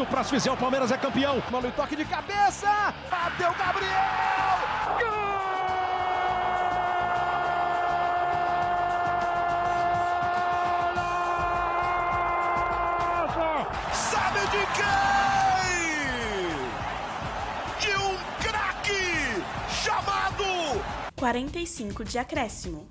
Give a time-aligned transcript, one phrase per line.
[0.00, 1.42] Se o próximo fizer, o Palmeiras é campeão.
[1.50, 2.94] Mano, toque de cabeça.
[3.10, 3.90] Bateu Gabriel.
[4.98, 5.10] Gol!
[13.92, 15.68] Sabe de quem?
[17.78, 20.80] De um craque chamado
[21.14, 22.88] 45 de acréscimo.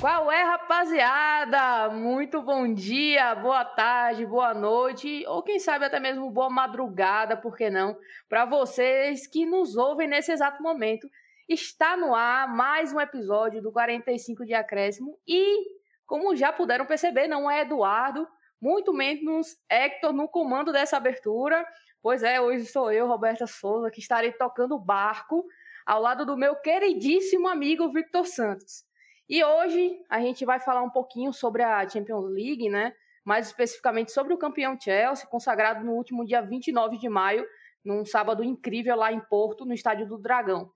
[0.00, 1.88] Qual é, rapaziada?
[1.88, 7.56] Muito bom dia, boa tarde, boa noite, ou quem sabe até mesmo boa madrugada, por
[7.56, 7.96] que não?
[8.28, 11.08] Para vocês que nos ouvem nesse exato momento.
[11.48, 15.64] Está no ar mais um episódio do 45 de Acréscimo e,
[16.04, 18.28] como já puderam perceber, não é Eduardo,
[18.60, 21.66] muito menos Hector no comando dessa abertura.
[22.02, 25.46] Pois é, hoje sou eu, Roberta Souza, que estarei tocando o barco
[25.86, 28.87] ao lado do meu queridíssimo amigo Victor Santos.
[29.28, 32.94] E hoje a gente vai falar um pouquinho sobre a Champions League, né?
[33.22, 37.44] Mais especificamente sobre o campeão Chelsea, consagrado no último dia 29 de maio,
[37.84, 40.70] num sábado incrível lá em Porto, no Estádio do Dragão.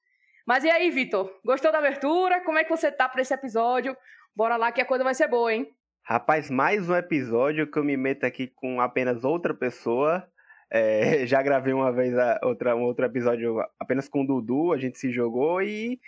[0.47, 1.33] Mas e aí, Vitor?
[1.43, 2.43] Gostou da abertura?
[2.45, 3.97] Como é que você tá para esse episódio?
[4.37, 5.67] Bora lá que a coisa vai ser boa, hein?
[6.05, 10.29] Rapaz, mais um episódio que eu me meto aqui com apenas outra pessoa.
[10.71, 14.79] É, já gravei uma vez a, outra, um outro episódio apenas com o Dudu, a
[14.79, 15.99] gente se jogou e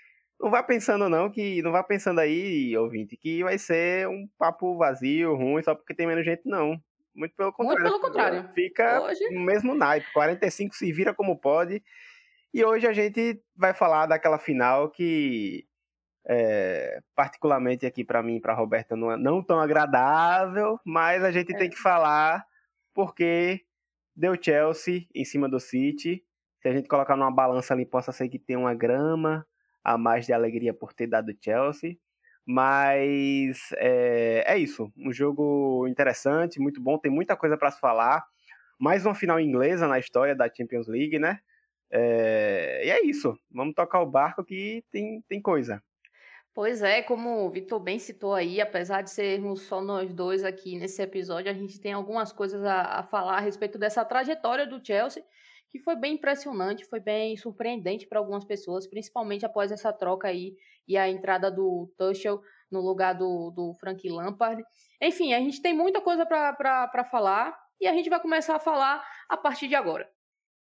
[0.41, 4.77] não vá pensando não que não vá pensando aí, ouvinte, que vai ser um papo
[4.77, 6.79] vazio, ruim, só porque tem menos gente não.
[7.15, 7.83] Muito pelo contrário.
[7.83, 8.51] Muito pelo contrário.
[8.55, 11.83] Fica Hoje- no mesmo naipe, 45 se vira como pode.
[12.53, 15.65] E hoje a gente vai falar daquela final que
[16.27, 21.31] é, particularmente aqui para mim e para Roberta não é não tão agradável, mas a
[21.31, 21.59] gente É.
[21.59, 22.45] tem que falar
[22.95, 23.61] porque
[24.17, 26.25] deu Chelsea em cima do City.
[26.62, 29.47] Se a gente colocar numa balança ali, possa ser que tenha uma grama
[29.85, 31.97] a mais de alegria por ter dado Chelsea.
[32.47, 34.93] Mas é, é isso.
[34.97, 38.25] Um jogo interessante, muito bom, tem muita coisa para se falar.
[38.79, 41.39] Mais uma final inglesa na história da Champions League, né?
[41.91, 43.39] É, e é isso.
[43.50, 45.83] Vamos tocar o barco que tem, tem coisa.
[46.53, 50.78] Pois é, como o Vitor bem citou aí, apesar de sermos só nós dois aqui
[50.78, 54.84] nesse episódio, a gente tem algumas coisas a, a falar a respeito dessa trajetória do
[54.84, 55.25] Chelsea,
[55.75, 60.55] que foi bem impressionante, foi bem surpreendente para algumas pessoas, principalmente após essa troca aí
[60.87, 62.41] e a entrada do Tuchel
[62.71, 64.62] no lugar do, do Frank Lampard.
[65.03, 69.05] Enfim, a gente tem muita coisa para falar e a gente vai começar a falar
[69.29, 70.09] a partir de agora.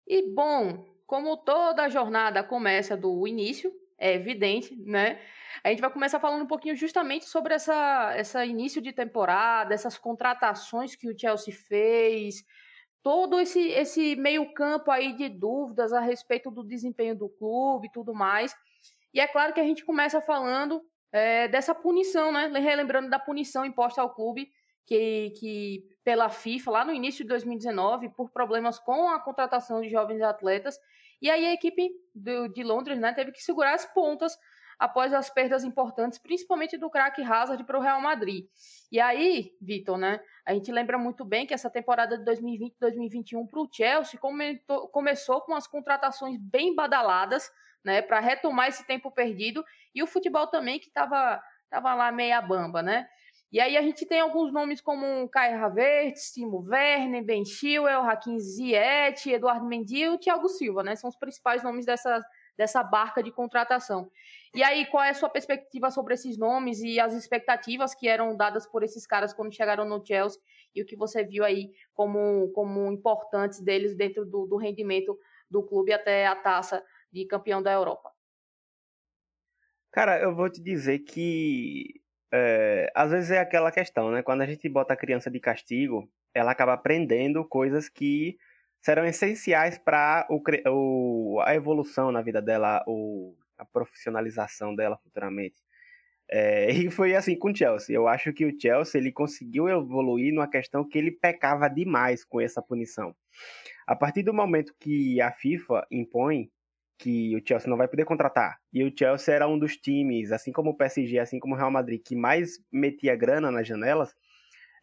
[0.06, 5.19] E bom, como toda jornada começa do início, é evidente, né?
[5.65, 9.97] A gente vai começar falando um pouquinho justamente sobre essa, essa início de temporada, essas
[9.97, 12.44] contratações que o Chelsea fez,
[13.03, 17.93] todo esse, esse meio campo aí de dúvidas a respeito do desempenho do clube e
[17.93, 18.55] tudo mais.
[19.12, 22.47] E é claro que a gente começa falando é, dessa punição, né?
[22.47, 24.50] Relembrando da punição imposta ao clube
[24.87, 29.88] que, que pela FIFA lá no início de 2019 por problemas com a contratação de
[29.88, 30.78] jovens atletas.
[31.22, 34.37] E aí a equipe do, de Londres né, teve que segurar as pontas
[34.80, 38.46] após as perdas importantes, principalmente do craque Hazard para o Real Madrid.
[38.91, 43.60] E aí, Vitor, né, a gente lembra muito bem que essa temporada de 2020-2021 para
[43.60, 47.52] o Chelsea comentou, começou com as contratações bem badaladas,
[47.84, 49.62] né, para retomar esse tempo perdido,
[49.94, 53.06] e o futebol também que estava tava lá meia bamba, né?
[53.52, 58.38] E aí a gente tem alguns nomes como Kai Havertz, Timo Werner, Ben Chilwell, Hakim
[58.38, 60.96] Ziyech, Eduardo Mendy e o Thiago Silva, né?
[60.96, 62.20] São os principais nomes dessa,
[62.60, 64.10] dessa barca de contratação.
[64.54, 68.37] E aí, qual é a sua perspectiva sobre esses nomes e as expectativas que eram
[68.37, 70.38] dadas por esses caras quando chegaram no Chelsea
[70.75, 75.19] e o que você viu aí como, como importantes deles dentro do, do rendimento
[75.50, 78.10] do clube até a taça de campeão da Europa?
[79.91, 81.94] Cara, eu vou te dizer que
[82.31, 84.22] é, às vezes é aquela questão, né?
[84.22, 88.37] Quando a gente bota a criança de castigo, ela acaba aprendendo coisas que
[88.80, 90.26] serão essenciais para
[91.44, 95.56] a evolução na vida dela, o, a profissionalização dela futuramente.
[96.30, 97.94] É, e foi assim com o Chelsea.
[97.94, 102.40] Eu acho que o Chelsea ele conseguiu evoluir numa questão que ele pecava demais com
[102.40, 103.14] essa punição.
[103.87, 106.50] A partir do momento que a FIFA impõe
[106.96, 108.58] que o Chelsea não vai poder contratar.
[108.72, 111.70] E o Chelsea era um dos times, assim como o PSG, assim como o Real
[111.70, 114.14] Madrid, que mais metia grana nas janelas,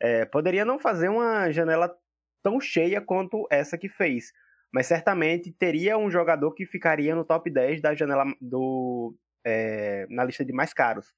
[0.01, 1.95] é, poderia não fazer uma janela
[2.41, 4.31] tão cheia quanto essa que fez.
[4.71, 9.15] Mas certamente teria um jogador que ficaria no top 10 da janela do.
[9.45, 11.13] É, na lista de mais caros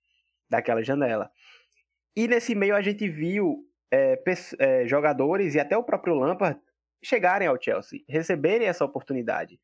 [0.50, 1.31] daquela janela.
[2.16, 4.21] E nesse meio a gente viu é,
[4.60, 6.60] é, jogadores e até o próprio Lampard
[7.04, 9.60] chegarem ao Chelsea, receberem essa oportunidade.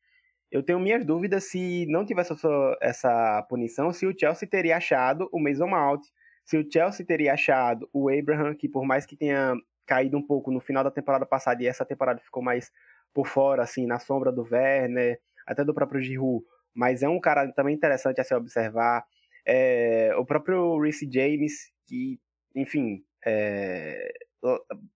[0.50, 5.28] Eu tenho minhas dúvidas se não tivesse essa, essa punição, se o Chelsea teria achado
[5.32, 6.02] o Mason Mount,
[6.44, 9.54] se o Chelsea teria achado o Abraham, que por mais que tenha
[9.86, 12.72] caído um pouco no final da temporada passada e essa temporada ficou mais
[13.14, 16.44] por fora, assim, na sombra do Werner, até do próprio Giroud,
[16.74, 19.04] mas é um cara também interessante a se observar.
[19.46, 22.20] É, o próprio Reece James, que,
[22.54, 24.12] enfim, é,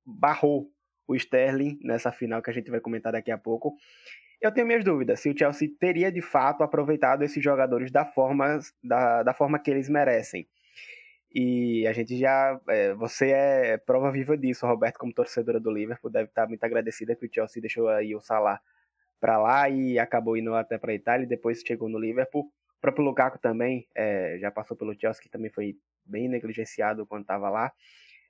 [0.05, 0.71] barrou
[1.09, 3.75] o Sterling nessa final que a gente vai comentar daqui a pouco.
[4.41, 8.59] Eu tenho minhas dúvidas se o Chelsea teria de fato aproveitado esses jogadores da forma,
[8.83, 10.47] da, da forma que eles merecem.
[11.33, 12.61] E a gente já.
[12.69, 17.15] É, você é prova viva disso, Roberto, como torcedora do Liverpool, deve estar muito agradecida
[17.15, 18.61] que o Chelsea deixou aí o Salah
[19.21, 22.43] para lá e acabou indo até para Itália e depois chegou no Liverpool.
[22.43, 27.23] O próprio Lukaku também é, já passou pelo Chelsea, que também foi bem negligenciado quando
[27.23, 27.71] estava lá.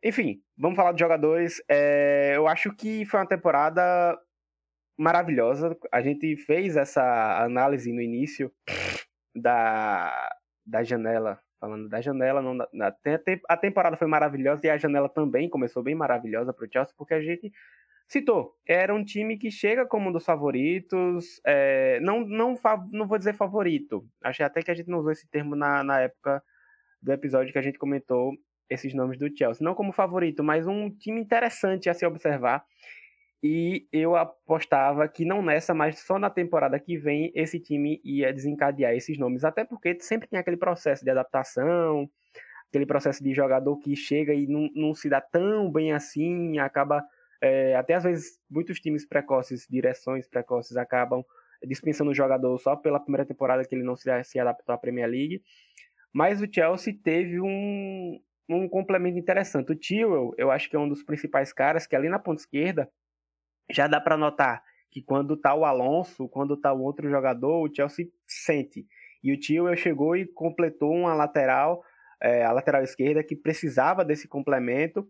[0.03, 1.62] Enfim, vamos falar de jogadores.
[1.69, 4.19] É, eu acho que foi uma temporada
[4.99, 5.76] maravilhosa.
[5.93, 8.53] A gente fez essa análise no início
[9.35, 10.37] da,
[10.67, 12.95] da janela falando da janela, não, na,
[13.49, 17.15] a temporada foi maravilhosa e a janela também começou bem maravilhosa para o Chelsea, porque
[17.15, 17.53] a gente
[18.09, 22.55] citou, era um time que chega como um dos favoritos, é, não, não,
[22.91, 26.01] não vou dizer favorito, achei até que a gente não usou esse termo na, na
[26.01, 26.43] época
[27.01, 28.33] do episódio que a gente comentou
[28.69, 32.65] esses nomes do Chelsea, não como favorito, mas um time interessante a se observar,
[33.43, 38.33] e eu apostava que não nessa, mas só na temporada que vem esse time ia
[38.33, 39.45] desencadear esses nomes.
[39.45, 42.09] Até porque sempre tem aquele processo de adaptação,
[42.69, 47.03] aquele processo de jogador que chega e não, não se dá tão bem assim, acaba.
[47.43, 51.25] É, até às vezes, muitos times precoces, direções precoces, acabam
[51.67, 55.09] dispensando o jogador só pela primeira temporada que ele não se, se adaptou à Premier
[55.09, 55.43] League.
[56.13, 58.21] Mas o Chelsea teve um,
[58.51, 59.73] um complemento interessante.
[59.73, 62.91] O Tewell, eu acho que é um dos principais caras que ali na ponta esquerda
[63.72, 67.72] já dá para notar que quando tá o Alonso, quando tá o outro jogador, o
[67.72, 68.87] Chelsea sente.
[69.22, 71.82] E o Tio chegou e completou uma lateral,
[72.20, 75.08] é, a lateral esquerda, que precisava desse complemento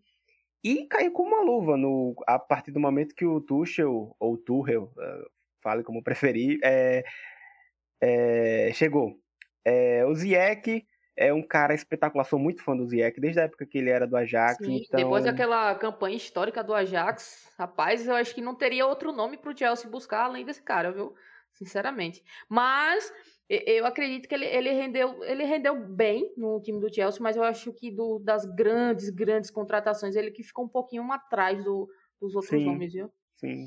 [0.63, 4.85] e caiu com uma luva no, a partir do momento que o Tuchel, ou Tuchel,
[4.85, 5.31] uh,
[5.63, 7.03] fale como preferir, é,
[8.01, 9.19] é, chegou.
[10.09, 10.85] O Ziyech
[11.21, 12.25] é um cara espetacular.
[12.25, 14.65] Sou muito fã do Ziyech, desde a época que ele era do Ajax.
[14.65, 14.99] Sim, então...
[14.99, 19.57] Depois daquela campanha histórica do Ajax, rapaz, eu acho que não teria outro nome pro
[19.57, 21.15] Chelsea buscar além desse cara, viu?
[21.53, 22.25] Sinceramente.
[22.49, 23.13] Mas
[23.51, 27.43] eu acredito que ele, ele, rendeu, ele rendeu bem no time do Chelsea, mas eu
[27.43, 31.87] acho que do, das grandes, grandes contratações, ele que ficou um pouquinho atrás do,
[32.19, 33.13] dos outros sim, nomes, viu?
[33.37, 33.67] Sim,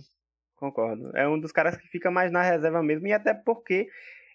[0.56, 1.16] concordo.
[1.16, 3.88] É um dos caras que fica mais na reserva mesmo, e até porque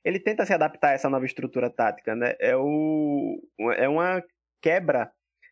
[0.05, 2.35] ele tenta se adaptar a essa nova estrutura tática, né?
[2.41, 3.41] É, o,
[3.77, 4.23] é uma
[4.61, 5.11] quebra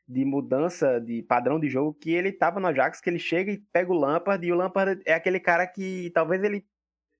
[0.09, 3.59] de mudança de padrão de jogo que ele tava no Ajax, que ele chega e
[3.73, 6.65] pega o Lampard, e o Lampard é aquele cara que talvez ele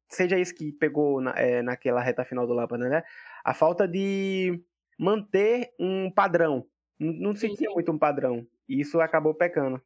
[0.09, 3.03] seja isso que pegou na, é, naquela reta final do Lampard, né?
[3.45, 4.63] A falta de
[4.99, 6.65] manter um padrão.
[6.99, 8.47] Não, não sentia muito um padrão.
[8.69, 9.81] E isso acabou pecando.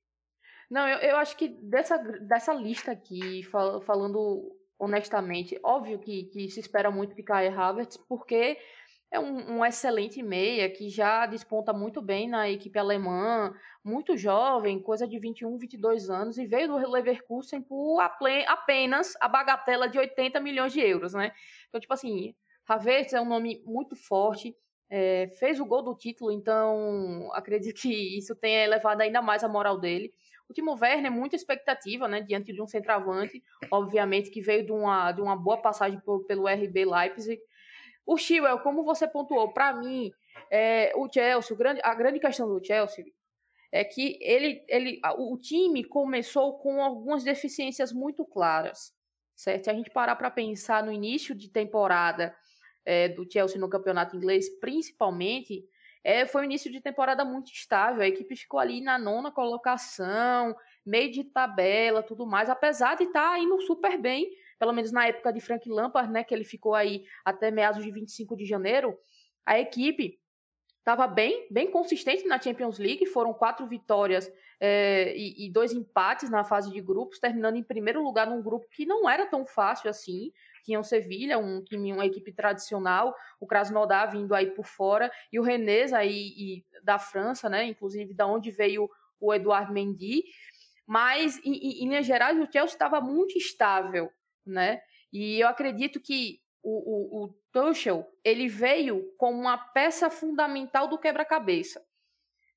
[0.71, 5.61] Não, eu, eu acho que dessa, dessa lista aqui, fal, falando honestamente.
[5.63, 8.57] Óbvio que, que se espera muito de Kai Havertz, porque
[9.13, 13.53] é um, um, excelente meia que já desponta muito bem na equipe alemã,
[13.85, 19.89] muito jovem, coisa de 21, 22 anos, e veio do Leverkusen por apenas a bagatela
[19.89, 21.33] de 80 milhões de euros, né?
[21.69, 22.35] Então, tipo assim,
[22.67, 24.57] Havertz é um nome muito forte,
[24.89, 29.49] é, fez o gol do título, então acredito que isso tenha elevado ainda mais a
[29.49, 30.13] moral dele.
[30.51, 33.41] O Timo Werner, é muita expectativa, né, diante de um centroavante,
[33.71, 37.41] obviamente que veio de uma, de uma boa passagem por, pelo RB Leipzig.
[38.05, 40.11] O Chilwell, como você pontuou, para mim,
[40.51, 43.05] é, o Chelsea, o grande, a grande questão do Chelsea
[43.71, 48.93] é que ele, ele, o time começou com algumas deficiências muito claras,
[49.37, 49.67] certo?
[49.67, 52.35] Se a gente parar para pensar no início de temporada
[52.85, 55.65] é, do Chelsea no campeonato inglês, principalmente,
[56.03, 58.03] é, foi um início de temporada muito estável.
[58.03, 63.33] A equipe ficou ali na nona colocação, meio de tabela, tudo mais, apesar de estar
[63.33, 66.75] tá indo super bem, pelo menos na época de Frank Lampard, né, que ele ficou
[66.75, 68.99] aí até meados de 25 de janeiro.
[69.45, 70.19] A equipe
[70.79, 76.31] estava bem, bem consistente na Champions League, foram quatro vitórias é, e, e, dois empates
[76.31, 79.89] na fase de grupos, terminando em primeiro lugar num grupo que não era tão fácil
[79.89, 85.11] assim tinha o Sevilha, um time, uma equipe tradicional, o Krasnodar vindo aí por fora,
[85.33, 88.89] e o Rennes aí e, da França, né, inclusive da onde veio
[89.19, 90.25] o Eduardo Mendy,
[90.87, 94.11] mas em, em, em linhas gerais o Chelsea estava muito estável,
[94.47, 94.81] né,
[95.13, 100.99] e eu acredito que o, o, o Tuchel, ele veio como uma peça fundamental do
[100.99, 101.85] quebra-cabeça.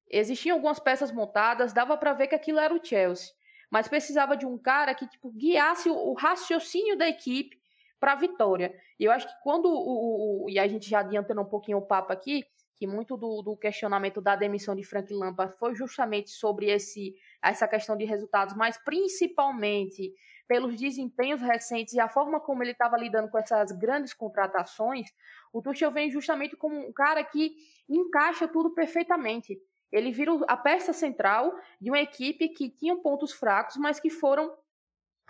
[0.09, 3.33] Existiam algumas peças montadas, dava para ver que aquilo era o Chelsea,
[3.71, 7.59] mas precisava de um cara que tipo, guiasse o, o raciocínio da equipe
[8.03, 8.75] para a vitória.
[8.99, 11.87] E eu acho que quando o, o, E a gente já adiantando um pouquinho o
[11.87, 12.43] papo aqui,
[12.75, 17.65] que muito do, do, questionamento da demissão de Frank Lampard foi justamente sobre esse, essa
[17.65, 20.13] questão de resultados, mas principalmente
[20.45, 25.07] pelos desempenhos recentes e a forma como ele estava lidando com essas grandes contratações,
[25.53, 27.55] o Tuchel vem justamente como um cara que
[27.87, 29.57] encaixa tudo perfeitamente.
[29.93, 34.53] Ele vira a peça central de uma equipe que tinha pontos fracos, mas que foram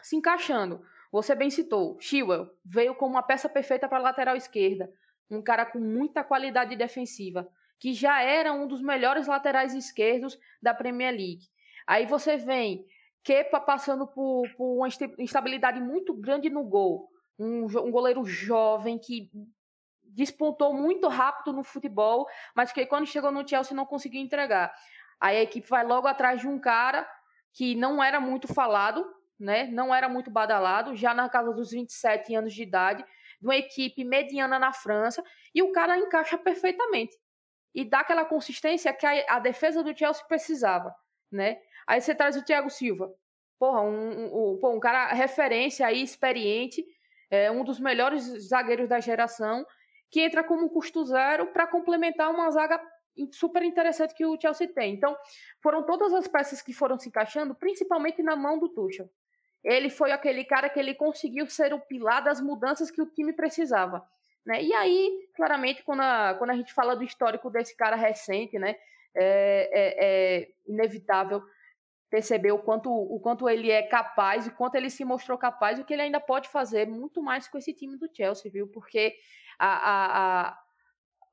[0.02, 0.84] se encaixando.
[1.14, 4.92] Você bem citou, Chilwell veio como uma peça perfeita para a lateral esquerda
[5.30, 10.74] um cara com muita qualidade defensiva, que já era um dos melhores laterais esquerdos da
[10.74, 11.48] Premier League.
[11.88, 12.86] Aí você vem
[13.24, 17.10] Kepa passando por, por uma instabilidade muito grande no gol.
[17.38, 19.30] Um, um, goleiro jovem que
[20.04, 24.74] despontou muito rápido no futebol, mas que quando chegou no Chelsea não conseguiu entregar.
[25.20, 27.10] Aí a equipe vai logo atrás de um cara
[27.52, 29.06] que não era muito falado,
[29.40, 29.66] né?
[29.66, 33.04] Não era muito badalado, já na casa dos 27 anos de idade,
[33.40, 35.24] de uma equipe mediana na França,
[35.54, 37.18] e o cara encaixa perfeitamente.
[37.74, 40.94] E dá aquela consistência que a, a defesa do Chelsea precisava,
[41.32, 41.60] né?
[41.88, 43.12] Aí você traz o Thiago Silva.
[43.60, 46.86] Porra, um, um, um, um cara referência aí, experiente,
[47.30, 49.66] é, um dos melhores zagueiros da geração,
[50.12, 52.80] que entra como custo zero para complementar uma zaga
[53.32, 54.94] super interessante que o Chelsea tem.
[54.94, 55.16] Então,
[55.62, 59.10] foram todas as peças que foram se encaixando, principalmente na mão do Tuchel
[59.64, 63.34] ele foi aquele cara que ele conseguiu ser o pilar das mudanças que o time
[63.34, 64.06] precisava.
[64.46, 64.62] Né?
[64.62, 68.76] E aí, claramente, quando a, quando a gente fala do histórico desse cara recente, né,
[69.16, 71.42] é, é, é inevitável
[72.10, 75.84] perceber o quanto, o quanto ele é capaz, o quanto ele se mostrou capaz, o
[75.84, 78.68] que ele ainda pode fazer muito mais com esse time do Chelsea, viu?
[78.68, 79.16] Porque
[79.58, 80.60] a, a,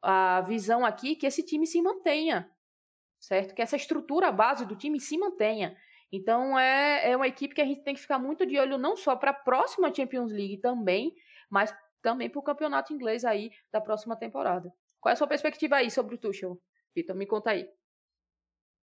[0.03, 2.51] a, visão aqui é que esse time se mantenha,
[3.19, 3.55] certo?
[3.55, 5.77] Que essa estrutura base do time se mantenha.
[6.13, 8.97] Então é, é uma equipe que a gente tem que ficar muito de olho não
[8.97, 11.15] só para a próxima Champions League também,
[11.49, 14.73] mas também para o campeonato inglês aí da próxima temporada.
[15.01, 16.61] Qual é a sua perspectiva aí sobre o Tuchel?
[16.95, 17.69] Vitor, me conta aí.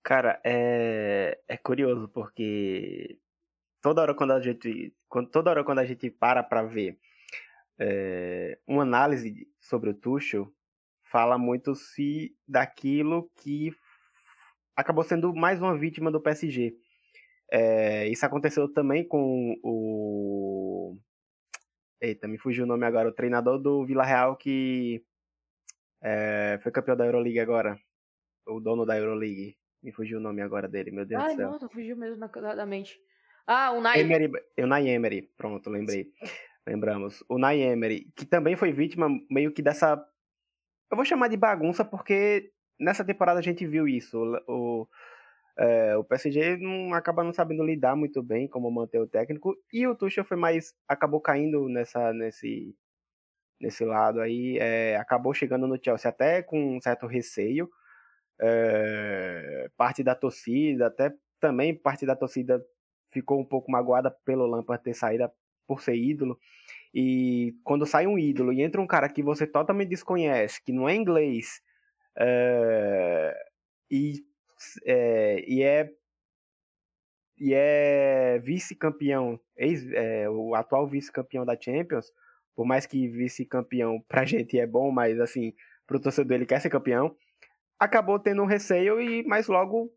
[0.03, 3.19] Cara, é, é curioso porque
[3.83, 4.95] toda hora quando a gente
[5.31, 6.99] toda hora quando a gente para para ver
[7.79, 10.50] é, uma análise sobre o Tuchel
[11.03, 13.75] fala muito se daquilo que
[14.75, 16.75] acabou sendo mais uma vítima do PSG
[17.50, 20.97] é, isso aconteceu também com o.
[22.00, 23.09] Eita, me fugiu o nome agora.
[23.09, 25.04] O treinador do Vila Real que
[26.02, 27.78] é, foi campeão da Euroleague agora.
[28.47, 29.57] O dono da Euroleague.
[29.83, 31.47] Me fugiu o nome agora dele, meu Deus Ai, do céu.
[31.47, 32.99] Ai, nossa, fugiu mesmo na, da mente.
[33.47, 34.30] Ah, o Nay Emery.
[34.59, 36.12] O Nay Emery, pronto, lembrei.
[36.66, 37.25] Lembramos.
[37.28, 39.95] O Nay Emery, que também foi vítima meio que dessa.
[40.90, 44.19] Eu vou chamar de bagunça porque nessa temporada a gente viu isso.
[44.47, 44.87] O,
[45.61, 49.87] é, o PSG não acaba não sabendo lidar muito bem como manter o técnico e
[49.87, 52.75] o Tuchel foi mais acabou caindo nessa nesse
[53.61, 57.69] nesse lado aí é, acabou chegando no Chelsea até com um certo receio
[58.40, 62.64] é, parte da torcida até também parte da torcida
[63.11, 65.31] ficou um pouco magoada pelo Lampard ter saído
[65.67, 66.38] por ser ídolo
[66.95, 70.88] e quando sai um ídolo e entra um cara que você totalmente desconhece que não
[70.88, 71.61] é inglês
[72.17, 73.37] é,
[73.90, 74.25] e
[74.85, 75.90] é, e é
[77.38, 82.12] e é vice-campeão, é, o atual vice-campeão da Champions,
[82.55, 85.55] por mais que vice-campeão pra gente é bom, mas assim,
[85.87, 87.17] pro torcedor ele quer ser campeão,
[87.79, 89.90] acabou tendo um receio e mais logo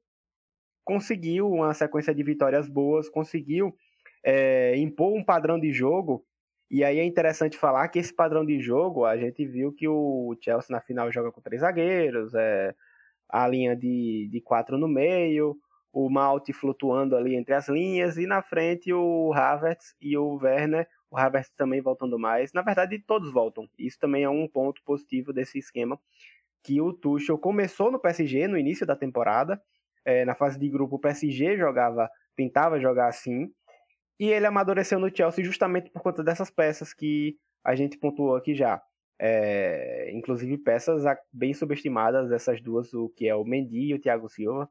[0.86, 3.75] conseguiu uma sequência de vitórias boas, conseguiu
[4.24, 6.25] é, impor um padrão de jogo,
[6.72, 10.36] e aí é interessante falar que esse padrão de jogo, a gente viu que o
[10.41, 12.74] Chelsea na final joga com três zagueiros, é,
[13.30, 15.56] a linha de, de quatro no meio,
[15.92, 20.88] o Malte flutuando ali entre as linhas, e na frente o Havertz e o Werner,
[21.10, 22.51] o Havertz também voltando mais.
[22.53, 23.70] Na verdade, todos voltam.
[23.77, 26.00] Isso também é um ponto positivo desse esquema,
[26.63, 29.62] que o Tuchel começou no PSG no início da temporada,
[30.06, 33.51] é, na fase de grupo o PSG jogava, tentava jogar assim,
[34.20, 38.56] e ele amadureceu no Chelsea justamente por conta dessas peças que a gente pontuou aqui
[38.56, 38.82] já.
[39.20, 44.29] É, inclusive peças bem subestimadas, essas duas, o que é o Mendy e o Thiago
[44.29, 44.70] Silva.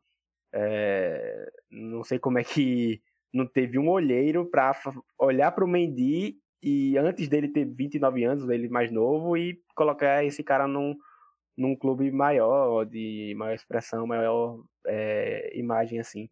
[0.53, 3.01] É, não sei como é que
[3.33, 4.73] não teve um olheiro para
[5.19, 10.25] olhar para o Mendy e antes dele ter 29 anos, ele mais novo, e colocar
[10.25, 10.97] esse cara num,
[11.57, 16.31] num clube maior, de maior expressão, maior é, imagem assim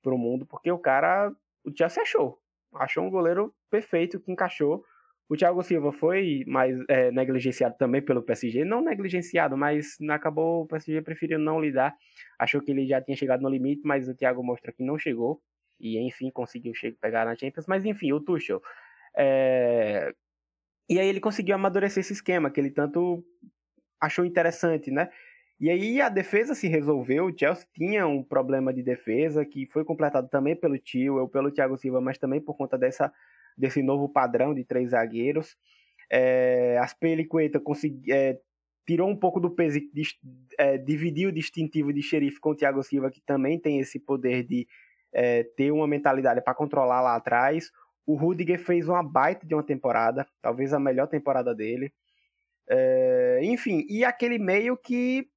[0.00, 1.32] para o mundo, porque o cara,
[1.64, 2.38] o Chelsea achou,
[2.74, 4.84] achou um goleiro perfeito que encaixou
[5.32, 10.66] o Thiago Silva foi mais é, negligenciado também pelo PSG, não negligenciado, mas acabou o
[10.66, 11.96] PSG preferindo não lidar.
[12.38, 15.40] Achou que ele já tinha chegado no limite, mas o Thiago mostra que não chegou
[15.80, 17.66] e enfim conseguiu pegar na Champions.
[17.66, 18.60] Mas enfim, o Tuchel.
[19.16, 20.12] É...
[20.86, 23.24] E aí ele conseguiu amadurecer esse esquema que ele tanto
[23.98, 25.08] achou interessante, né?
[25.58, 29.82] E aí a defesa se resolveu, o Chelsea tinha um problema de defesa que foi
[29.82, 33.10] completado também pelo Tio, eu pelo Thiago Silva, mas também por conta dessa,
[33.56, 35.56] desse novo padrão de três zagueiros.
[36.10, 38.38] É, Aspelicueta consegui, é,
[38.86, 39.90] tirou um pouco do peso e
[40.58, 44.42] é, dividiu o distintivo de xerife com o Thiago Silva, que também tem esse poder
[44.44, 44.66] de
[45.12, 47.70] é, ter uma mentalidade para controlar lá atrás.
[48.06, 51.92] O Rudiger fez uma baita de uma temporada, talvez a melhor temporada dele.
[52.68, 55.28] É, enfim, e aquele meio que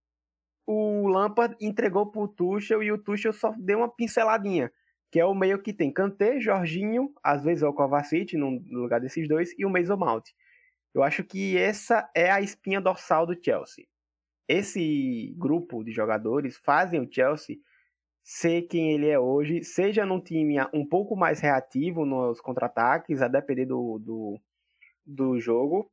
[0.66, 4.72] o Lampard entregou para o Tuchel e o Tuchel só deu uma pinceladinha,
[5.16, 9.00] que é o meio que tem Kanté, Jorginho, às vezes é o Kovacic no lugar
[9.00, 10.26] desses dois, e o Mason Mount.
[10.94, 13.86] Eu acho que essa é a espinha dorsal do Chelsea.
[14.46, 17.56] Esse grupo de jogadores fazem o Chelsea
[18.22, 23.30] ser quem ele é hoje, seja num time um pouco mais reativo nos contra-ataques, a
[23.30, 24.38] depender do, do,
[25.06, 25.90] do, jogo,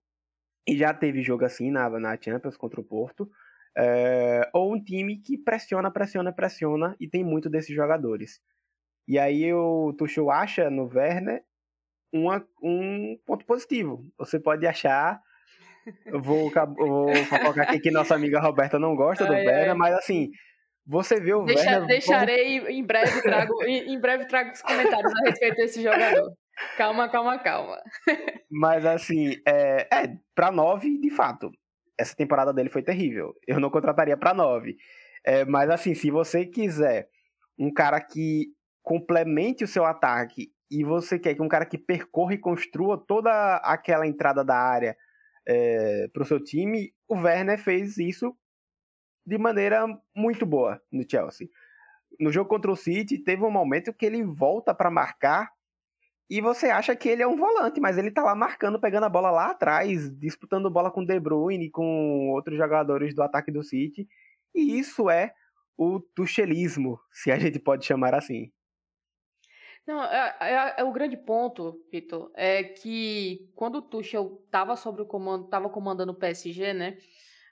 [0.67, 3.31] e já teve jogo assim na, na Champions contra o Porto,
[3.79, 8.41] é, ou um time que pressiona, pressiona, pressiona e tem muito desses jogadores.
[9.07, 11.43] E aí o Tuchel acha no Werner
[12.13, 14.05] uma, um ponto positivo.
[14.19, 15.21] Você pode achar.
[16.13, 17.09] Vou, vou
[17.41, 19.75] colocar aqui que nossa amiga Roberta não gosta ai, do Werner, ai.
[19.75, 20.31] mas assim,
[20.87, 21.87] você vê o Deixa, Werner...
[21.87, 26.33] Deixarei, em breve trago, em, em breve trago os comentários a respeito desse jogador.
[26.77, 27.79] Calma, calma, calma.
[28.51, 31.51] Mas assim, é, é para nove, de fato.
[31.99, 33.35] Essa temporada dele foi terrível.
[33.47, 34.77] Eu não contrataria para nove.
[35.25, 37.09] É, mas assim, se você quiser
[37.59, 38.47] um cara que
[38.83, 43.57] complemente o seu ataque e você quer que um cara que percorra e construa toda
[43.57, 44.97] aquela entrada da área
[45.47, 48.35] é, para o seu time, o Werner fez isso
[49.25, 51.49] de maneira muito boa no Chelsea.
[52.19, 55.51] No jogo contra o City, teve um momento que ele volta para marcar
[56.31, 59.11] e você acha que ele é um volante, mas ele tá lá marcando, pegando a
[59.11, 64.09] bola lá atrás, disputando bola com De Bruyne, com outros jogadores do ataque do City.
[64.55, 65.35] E isso é
[65.77, 68.51] o tuchelismo, se a gente pode chamar assim.
[69.87, 75.03] Não, é, é, é o grande ponto, Vitor, é que quando o Tuchel estava sobre
[75.03, 76.97] o comando, estava comandando o PSG, né?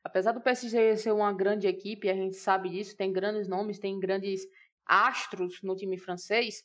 [0.03, 3.99] Apesar do PSG ser uma grande equipe, a gente sabe disso, tem grandes nomes, tem
[3.99, 4.43] grandes
[4.87, 6.63] astros no time francês.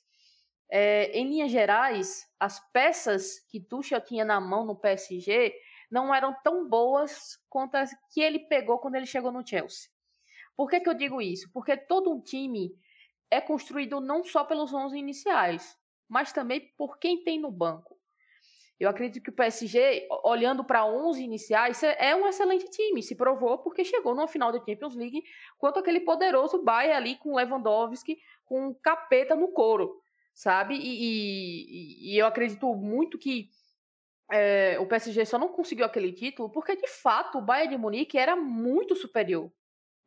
[0.69, 5.53] É, em linhas gerais, as peças que Tuchel tinha na mão no PSG
[5.91, 9.89] não eram tão boas quanto as que ele pegou quando ele chegou no Chelsea.
[10.55, 11.49] Por que, que eu digo isso?
[11.51, 12.71] Porque todo um time
[13.29, 17.95] é construído não só pelos 11 iniciais, mas também por quem tem no banco.
[18.77, 23.01] Eu acredito que o PSG, olhando para 11 iniciais, é, um excelente time.
[23.01, 25.23] Se provou porque chegou no final da Champions League
[25.57, 30.01] quanto aquele poderoso Bayern ali com Lewandowski, com um capeta no couro,
[30.33, 30.75] sabe?
[30.75, 33.49] E, e, e eu acredito muito que
[34.29, 38.17] é, o PSG só não conseguiu aquele título porque, de fato, o Bayern de Munique
[38.17, 39.49] era muito superior.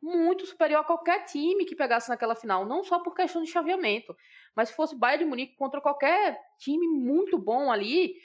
[0.01, 2.65] Muito superior a qualquer time que pegasse naquela final.
[2.65, 4.15] Não só por questão de chaveamento,
[4.55, 8.15] mas se fosse Bayern de Munique contra qualquer time muito bom ali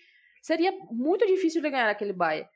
[0.41, 2.49] seria muito difícil de ganhar aquele Bayern.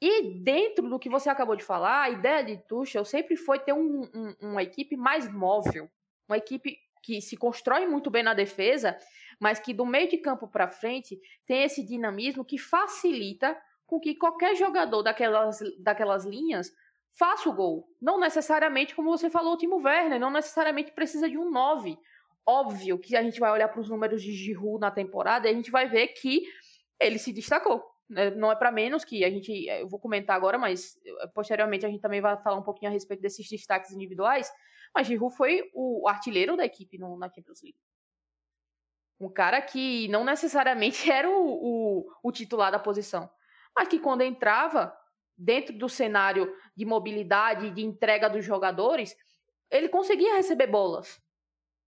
[0.00, 3.74] E dentro do que você acabou de falar, a ideia de Tuchel sempre foi ter
[3.74, 5.90] um, um, uma equipe mais móvel,
[6.26, 8.96] uma equipe que se constrói muito bem na defesa,
[9.38, 13.54] mas que do meio de campo para frente tem esse dinamismo que facilita
[13.86, 16.72] com que qualquer jogador daquelas, daquelas linhas
[17.12, 17.88] faça o gol.
[18.00, 21.98] Não necessariamente, como você falou, o Timo Werner, não necessariamente precisa de um 9.
[22.46, 25.54] Óbvio que a gente vai olhar para os números de Giroud na temporada e a
[25.54, 26.42] gente vai ver que
[26.98, 27.84] ele se destacou.
[28.08, 28.30] Né?
[28.30, 31.88] Não é para menos que a gente, eu vou comentar agora, mas eh, posteriormente a
[31.88, 34.50] gente também vai falar um pouquinho a respeito desses destaques individuais.
[34.94, 37.78] Mas Giroud foi o artilheiro da equipe no, na Champions League.
[39.20, 43.30] Um cara que não necessariamente era o, o, o titular da posição,
[43.76, 44.96] mas que quando entrava
[45.40, 49.16] dentro do cenário de mobilidade, de entrega dos jogadores,
[49.70, 51.20] ele conseguia receber bolas.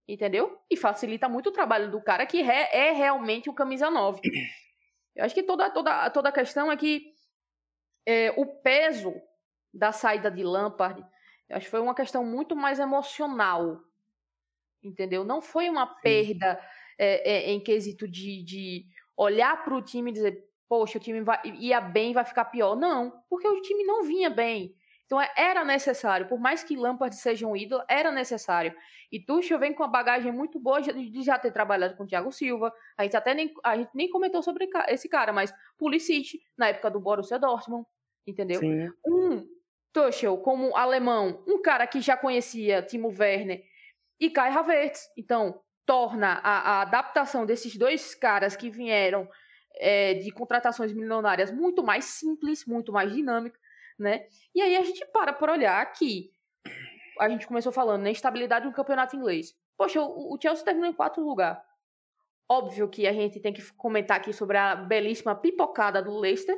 [0.08, 0.60] Entendeu?
[0.70, 4.20] E facilita muito o trabalho do cara que é, é realmente o camisa 9.
[5.16, 7.14] Eu acho que toda, toda, toda a questão é que
[8.06, 9.14] é, o peso
[9.74, 11.02] da saída de Lampard,
[11.48, 13.80] eu acho que foi uma questão muito mais emocional,
[14.84, 15.24] entendeu?
[15.24, 16.02] Não foi uma Sim.
[16.02, 16.60] perda
[16.98, 18.86] é, é, em quesito de, de
[19.16, 22.76] olhar para o time e dizer, poxa, o time vai, ia bem, vai ficar pior.
[22.76, 24.76] Não, porque o time não vinha bem.
[25.06, 28.74] Então é, era necessário, por mais que Lampard seja um ídolo, era necessário.
[29.12, 32.32] E Tuchel vem com uma bagagem muito boa de já ter trabalhado com o Thiago
[32.32, 32.74] Silva.
[32.98, 36.90] A gente até nem, a gente nem comentou sobre esse cara, mas Pulisic, na época
[36.90, 37.86] do Borussia Dortmund,
[38.26, 38.60] entendeu?
[38.60, 38.90] Sim.
[39.06, 39.48] Um
[39.94, 43.62] Tuchel como alemão, um cara que já conhecia Timo Werner
[44.20, 45.08] e Kai Havertz.
[45.16, 49.28] Então, torna a, a adaptação desses dois caras que vieram
[49.76, 53.60] é, de contratações milionárias muito mais simples, muito mais dinâmica
[53.98, 54.28] né?
[54.54, 56.32] E aí a gente para por olhar que
[57.20, 58.12] a gente começou falando, né?
[58.12, 59.56] Instabilidade no campeonato inglês.
[59.78, 61.64] Poxa, o, o Chelsea terminou em quarto lugar.
[62.50, 66.58] Óbvio que a gente tem que comentar aqui sobre a belíssima pipocada do Leicester,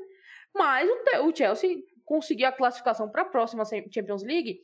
[0.54, 4.62] mas o, o Chelsea conseguiu a classificação para a próxima Champions League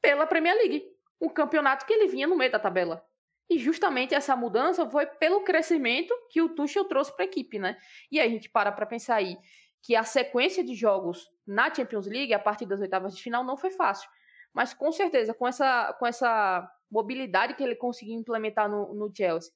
[0.00, 0.84] pela Premier League,
[1.20, 3.04] um campeonato que ele vinha no meio da tabela.
[3.52, 7.76] E justamente essa mudança foi pelo crescimento que o Tuchel trouxe para a equipe, né?
[8.10, 9.36] E aí a gente para para pensar aí
[9.82, 13.58] que a sequência de jogos na Champions League, a partir das oitavas de final, não
[13.58, 14.08] foi fácil.
[14.54, 19.52] Mas com certeza, com essa, com essa mobilidade que ele conseguiu implementar no, no Chelsea,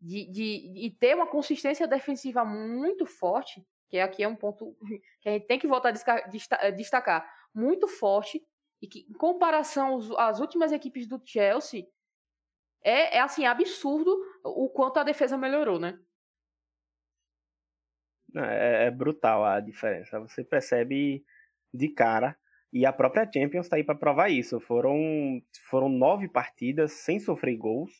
[0.00, 4.76] de, de, de ter uma consistência defensiva muito forte, que aqui é um ponto
[5.22, 8.42] que a gente tem que voltar a destacar, muito forte,
[8.82, 11.86] e que em comparação às últimas equipes do Chelsea,
[12.86, 15.98] é, é assim, absurdo o quanto a defesa melhorou, né?
[18.36, 20.20] É, é brutal a diferença.
[20.20, 21.24] Você percebe
[21.74, 22.36] de cara.
[22.72, 24.60] E a própria Champions está aí para provar isso.
[24.60, 27.90] Foram, foram nove partidas sem sofrer gols.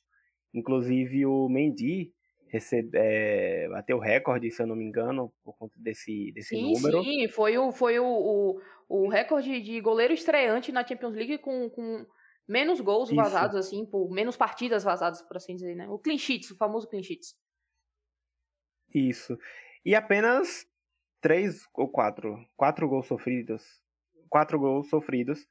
[0.54, 2.12] Inclusive o Mendy
[2.46, 7.02] recebe, é, bateu recorde, se eu não me engano, por conta desse, desse sim, número.
[7.02, 11.68] Sim, foi o, foi o, o, o recorde de goleiro estreante na Champions League com,
[11.70, 12.06] com
[12.48, 13.16] menos gols Isso.
[13.16, 15.88] vazados, assim, por menos partidas vazadas, por assim dizer, né?
[15.88, 17.36] O clean sheets, o famoso clean sheets.
[18.94, 19.38] Isso.
[19.84, 20.66] E apenas
[21.20, 23.80] três ou quatro, quatro gols sofridos,
[24.28, 25.46] quatro gols sofridos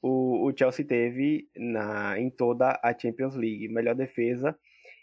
[0.00, 4.58] o, o Chelsea teve na, em toda a Champions League, melhor defesa,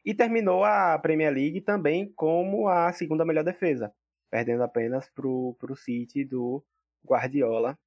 [0.06, 3.94] e terminou a Premier League também como a segunda melhor defesa,
[4.30, 6.64] perdendo apenas para o City do
[7.06, 7.78] Guardiola,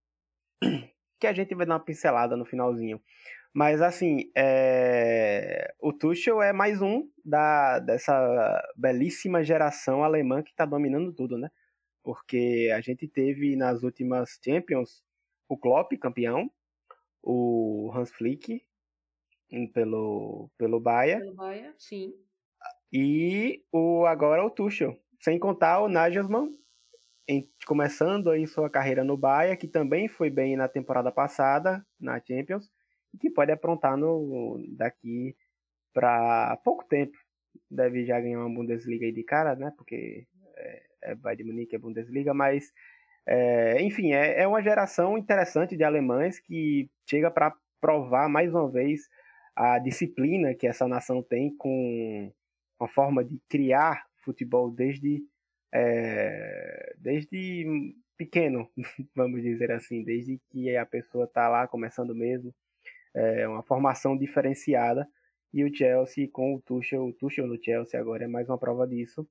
[1.18, 3.00] que a gente vai dar uma pincelada no finalzinho.
[3.52, 5.74] Mas assim, é...
[5.80, 11.50] o Tuchel é mais um da, dessa belíssima geração alemã que está dominando tudo, né?
[12.02, 15.02] Porque a gente teve nas últimas Champions
[15.48, 16.50] o Klopp campeão,
[17.22, 18.62] o Hans Flick
[19.72, 21.18] pelo, pelo Bahia.
[21.18, 22.12] Pelo Bahia, sim.
[22.92, 24.96] E o, agora o Tuchel.
[25.20, 26.50] Sem contar o Nagelsmann,
[27.26, 32.20] em, começando aí sua carreira no Bahia, que também foi bem na temporada passada, na
[32.20, 32.70] Champions
[33.18, 35.34] que pode aprontar no, daqui
[35.92, 37.16] para pouco tempo.
[37.70, 39.72] Deve já ganhar uma Bundesliga aí de cara, né?
[39.76, 42.72] Porque é, é Bayern de Munique, é Bundesliga, mas
[43.26, 48.70] é, enfim, é, é uma geração interessante de alemães que chega para provar mais uma
[48.70, 49.08] vez
[49.54, 52.32] a disciplina que essa nação tem com
[52.78, 55.22] uma forma de criar futebol desde
[55.72, 58.68] é, desde pequeno,
[59.14, 62.54] vamos dizer assim, desde que a pessoa está lá começando mesmo
[63.14, 65.06] é, uma formação diferenciada.
[65.52, 68.86] E o Chelsea com o Tuchel, o Tuchel no Chelsea agora é mais uma prova
[68.86, 69.26] disso.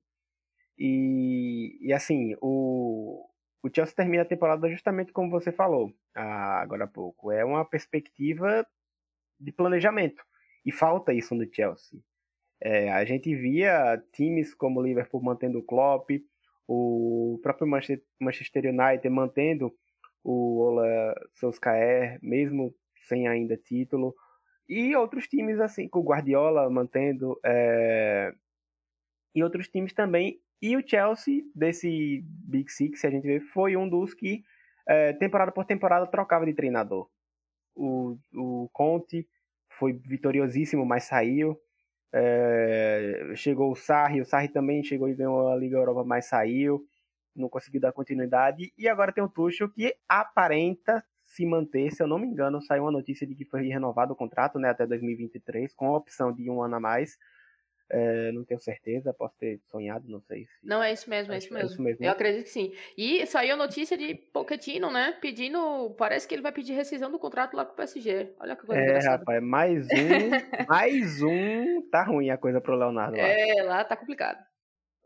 [0.76, 3.24] E, e assim, o,
[3.62, 7.30] o Chelsea termina a temporada justamente como você falou ah, agora há pouco.
[7.30, 8.66] É uma perspectiva
[9.38, 10.22] de planejamento.
[10.66, 12.00] E falta isso no Chelsea.
[12.60, 16.10] É, a gente via times como o Liverpool mantendo o Klopp,
[16.66, 19.72] o próprio Manchester United mantendo
[20.24, 22.74] o Ola Solskjaer, mesmo
[23.08, 24.14] sem ainda título.
[24.68, 27.38] E outros times, assim, com o Guardiola mantendo.
[27.44, 28.32] É...
[29.34, 30.40] E outros times também.
[30.60, 34.42] E o Chelsea, desse Big Six, a gente vê, foi um dos que,
[34.86, 37.08] é, temporada por temporada, trocava de treinador.
[37.76, 39.26] O, o Conte
[39.70, 41.56] foi vitoriosíssimo, mas saiu.
[42.12, 46.84] É, chegou o Sarri, o Sarri também chegou e ganhou a Liga Europa, mas saiu.
[47.36, 48.72] Não conseguiu dar continuidade.
[48.76, 52.84] E agora tem o Tuchel, que aparenta se manter, se eu não me engano, saiu
[52.84, 56.50] uma notícia de que foi renovado o contrato né, até 2023, com a opção de
[56.50, 57.18] um ano a mais.
[57.90, 60.44] É, não tenho certeza, posso ter sonhado, não sei.
[60.46, 60.66] Se...
[60.66, 61.68] Não, é isso mesmo, é isso mesmo.
[61.68, 62.04] É isso mesmo.
[62.04, 62.72] Eu acredito que sim.
[62.96, 65.16] E saiu a notícia de Pochettino, né?
[65.20, 65.94] Pedindo.
[65.98, 68.34] Parece que ele vai pedir rescisão do contrato lá com o PSG.
[68.40, 69.18] Olha que coisa É, engraçada.
[69.18, 69.88] rapaz, mais um.
[70.68, 71.88] mais um.
[71.90, 73.22] Tá ruim a coisa pro Leonardo lá.
[73.22, 74.38] É, lá tá complicado.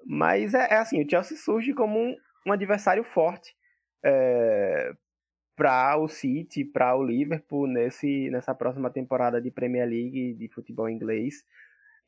[0.04, 3.54] Mas é, é assim, o Chelsea surge como um, um adversário forte.
[4.04, 4.92] É,
[5.56, 10.88] para o City, para o Liverpool nesse, nessa próxima temporada de Premier League de futebol
[10.88, 11.44] inglês.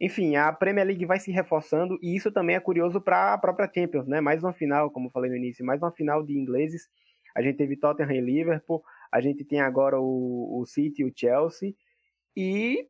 [0.00, 3.70] Enfim, a Premier League vai se reforçando e isso também é curioso para a própria
[3.72, 4.20] Champions, né?
[4.20, 6.88] Mais uma final, como falei no início, mais uma final de ingleses.
[7.35, 11.12] A gente teve Tottenham e Liverpool, a gente tem agora o, o City e o
[11.14, 11.74] Chelsea.
[12.37, 12.88] E,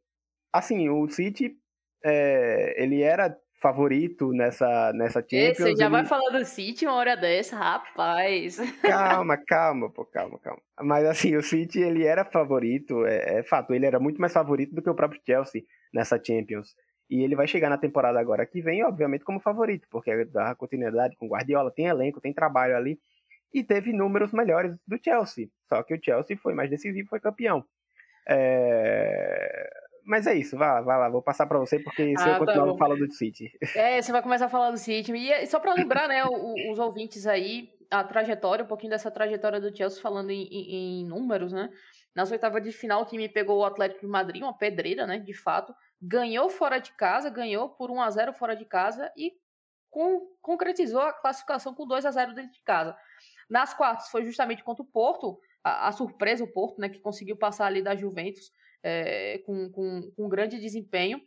[0.52, 1.56] assim, o City,
[2.02, 5.56] é, ele era favorito nessa, nessa Champions.
[5.56, 5.92] Você já ele...
[5.92, 8.58] vai falar do City uma hora dessa, rapaz.
[8.82, 10.60] Calma, calma, pô, calma, calma.
[10.82, 14.74] Mas assim, o City ele era favorito, é, é, fato, ele era muito mais favorito
[14.74, 15.62] do que o próprio Chelsea
[15.94, 16.76] nessa Champions.
[17.08, 21.16] E ele vai chegar na temporada agora que vem, obviamente, como favorito, porque dá continuidade
[21.16, 22.98] com Guardiola, tem elenco, tem trabalho ali.
[23.50, 25.48] E teve números melhores do Chelsea.
[25.70, 27.64] Só que o Chelsea foi mais decisivo, foi campeão.
[28.28, 29.70] É...
[30.04, 32.38] Mas é isso, vai lá, vai lá, vou passar para você, porque se ah, eu
[32.38, 33.50] continuar tá falando do City.
[33.74, 35.12] É, você vai começar a falar do City.
[35.12, 36.22] E só para lembrar, né,
[36.70, 41.06] os ouvintes aí, a trajetória, um pouquinho dessa trajetória do Chelsea falando em, em, em
[41.06, 41.70] números, né?
[42.14, 45.34] Nas oitavas de final, o time pegou o Atlético de Madrid, uma pedreira, né, de
[45.34, 45.74] fato.
[46.00, 49.32] Ganhou fora de casa, ganhou por 1 a 0 fora de casa e
[49.90, 52.96] com, concretizou a classificação com 2 a 0 dentro de casa.
[53.48, 57.36] Nas quartas foi justamente contra o Porto, a, a surpresa o Porto, né, que conseguiu
[57.36, 58.52] passar ali da Juventus
[58.84, 61.20] é, com, com, com grande desempenho.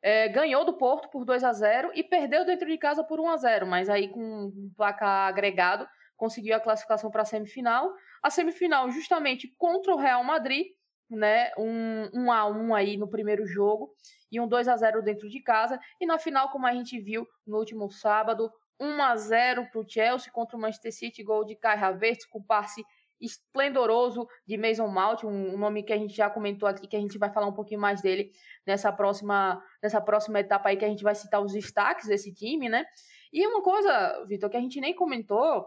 [0.00, 3.28] É, ganhou do Porto por 2 a 0 e perdeu dentro de casa por 1
[3.28, 7.90] a 0 mas aí com um placar agregado conseguiu a classificação para a semifinal.
[8.22, 10.66] A semifinal justamente contra o Real Madrid,
[11.08, 11.50] né?
[11.58, 13.90] Um, um a 1 aí no primeiro jogo
[14.30, 15.80] e um 2 a 0 dentro de casa.
[15.98, 19.88] E na final, como a gente viu no último sábado, 1 a 0 para o
[19.88, 22.84] Chelsea contra o Manchester City, gol de Kai Havertz com passe
[23.20, 27.18] esplendoroso de Mason Mount, um, nome que a gente já comentou aqui, que a gente
[27.18, 28.30] vai falar um pouquinho mais dele
[28.66, 32.68] nessa próxima, nessa próxima etapa aí, que a gente vai citar os destaques desse time,
[32.68, 32.84] né?
[33.32, 35.66] E uma coisa, Vitor, que a gente nem comentou,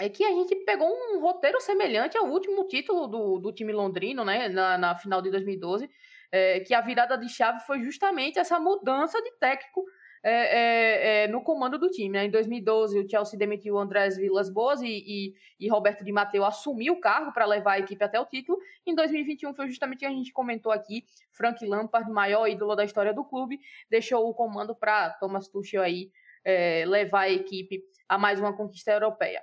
[0.00, 4.24] é que a gente pegou um roteiro semelhante ao último título do, do time londrino,
[4.24, 5.90] né, na, na final de 2012,
[6.30, 9.84] é, que a virada de chave foi justamente essa mudança de técnico
[10.22, 12.10] é, é, é, no comando do time.
[12.10, 12.26] Né?
[12.26, 16.44] Em 2012, o Chelsea demitiu o Andrés Vilas Boas e, e, e Roberto Di Matteo
[16.44, 18.58] assumiu o cargo para levar a equipe até o título.
[18.86, 22.84] Em 2021, foi justamente o que a gente comentou aqui, Frank Lampard, maior ídolo da
[22.84, 23.58] história do clube,
[23.90, 26.10] deixou o comando para Thomas Tuchel aí
[26.44, 29.42] é, levar a equipe a mais uma conquista europeia.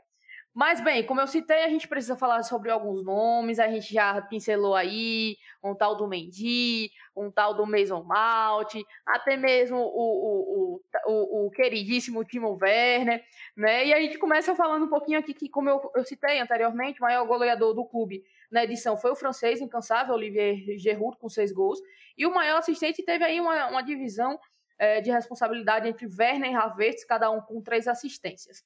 [0.55, 4.21] Mas, bem, como eu citei, a gente precisa falar sobre alguns nomes, a gente já
[4.21, 8.75] pincelou aí um tal do Mendy, um tal do Mason Malt,
[9.06, 13.23] até mesmo o, o, o, o, queridíssimo Timo Werner,
[13.56, 13.88] né?
[13.88, 17.04] E a gente começa falando um pouquinho aqui que, como eu, eu citei anteriormente, o
[17.04, 21.80] maior goleador do clube na edição foi o francês incansável Olivier Giroud, com seis gols,
[22.17, 24.39] e o maior assistente teve aí uma, uma divisão
[24.78, 28.63] é, de responsabilidade entre Werner e Havertz, cada um com três assistências.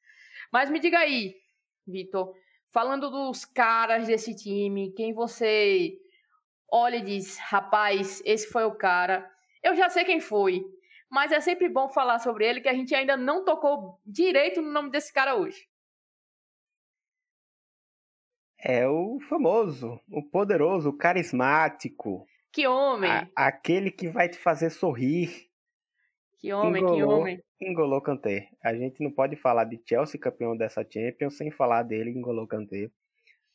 [0.51, 1.35] Mas me diga aí,
[1.85, 2.33] Vitor,
[2.71, 5.99] falando dos caras desse time, quem você
[6.71, 9.29] olha e diz, rapaz, esse foi o cara.
[9.63, 10.63] Eu já sei quem foi,
[11.09, 14.71] mas é sempre bom falar sobre ele que a gente ainda não tocou direito no
[14.71, 15.67] nome desse cara hoje.
[18.61, 22.27] É o famoso, o poderoso, o carismático.
[22.51, 23.09] Que homem!
[23.09, 25.49] A, aquele que vai te fazer sorrir.
[26.39, 27.43] Que homem, que homem.
[27.61, 28.49] Engolou Kanté.
[28.63, 32.89] A gente não pode falar de Chelsea campeão dessa Champions sem falar dele, Engolou Kanté.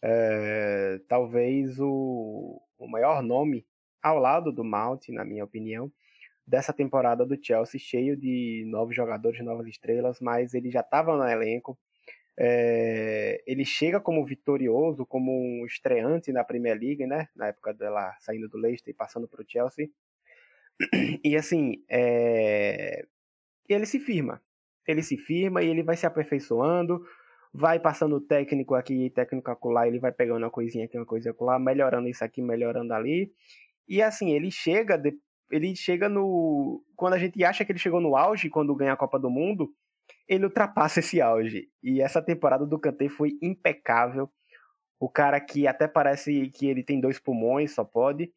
[0.07, 3.65] É, talvez o, o maior nome
[4.03, 5.91] ao lado do Mount, na minha opinião,
[6.47, 11.27] dessa temporada do Chelsea, cheio de novos jogadores, novas estrelas, mas ele já estava no
[11.27, 11.79] elenco.
[12.39, 17.29] É, ele chega como vitorioso, como um estreante na Premier League, né?
[17.35, 19.89] Na época dela saindo do Leicester e passando para o Chelsea.
[21.25, 23.07] E assim, é,
[23.69, 24.43] ele se firma.
[24.87, 27.03] Ele se firma e ele vai se aperfeiçoando,
[27.55, 31.57] vai passando técnico aqui, técnico acolá, ele vai pegando uma coisinha aqui, uma coisinha acolá,
[31.57, 33.33] melhorando isso aqui, melhorando ali.
[33.89, 35.15] E assim, ele chega, de,
[35.53, 36.83] ele chega no.
[36.97, 39.73] Quando a gente acha que ele chegou no auge, quando ganha a Copa do Mundo,
[40.29, 41.69] ele ultrapassa esse auge.
[41.81, 44.29] E essa temporada do Kanté foi impecável.
[44.99, 48.33] O cara que até parece que ele tem dois pulmões, só pode.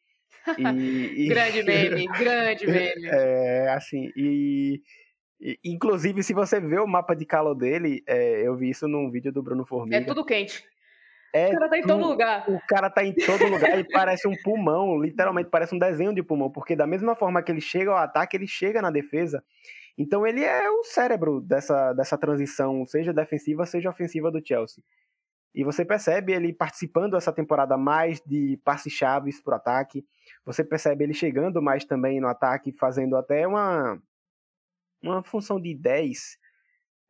[0.59, 3.07] E, grande meme, grande meme.
[3.07, 4.81] É, assim, e
[5.63, 9.31] Inclusive, se você vê o mapa de calor dele, é, eu vi isso num vídeo
[9.31, 9.97] do Bruno Formiga.
[9.97, 10.63] É tudo quente.
[11.33, 12.49] É o cara tá em todo lugar.
[12.49, 16.23] O cara tá em todo lugar e parece um pulmão, literalmente parece um desenho de
[16.23, 19.43] pulmão, porque da mesma forma que ele chega ao ataque, ele chega na defesa.
[19.97, 24.83] Então ele é o cérebro dessa, dessa transição, seja defensiva, seja ofensiva do Chelsea.
[25.53, 30.05] E você percebe ele participando essa temporada mais de passes chaves pro ataque.
[30.45, 33.99] Você percebe ele chegando mais também no ataque, fazendo até uma
[35.01, 36.37] uma função de 10,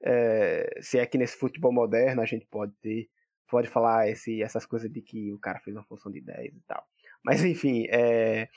[0.04, 3.10] é, se é que nesse futebol moderno a gente pode ter,
[3.50, 6.62] pode falar esse, essas coisas de que o cara fez uma função de 10 e
[6.68, 6.84] tal.
[7.24, 8.50] Mas enfim, é,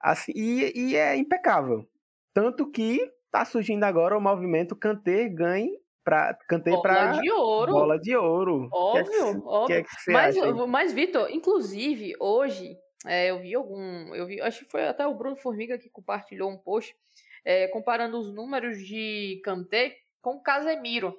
[0.00, 1.88] assim, e, e é impecável.
[2.32, 7.72] Tanto que tá surgindo agora o movimento Kanté ganhe para Kanté para bola de ouro.
[7.72, 8.68] Bola de ouro.
[8.72, 9.66] Óbvio, que é que, óbvio.
[9.66, 10.36] Que é que mas,
[10.68, 15.14] mas Vitor, inclusive hoje é, eu vi algum, eu vi, acho que foi até o
[15.14, 16.94] Bruno Formiga que compartilhou um post
[17.44, 21.16] é, comparando os números de Kanté com Casemiro,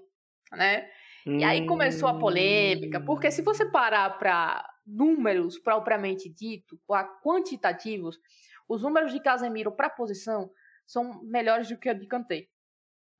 [0.51, 0.89] né?
[1.27, 6.79] E aí começou a polêmica, porque se você parar para números propriamente dito,
[7.23, 8.19] quantitativos,
[8.67, 10.51] os números de Casemiro para posição
[10.85, 12.47] são melhores do que os de Kanté,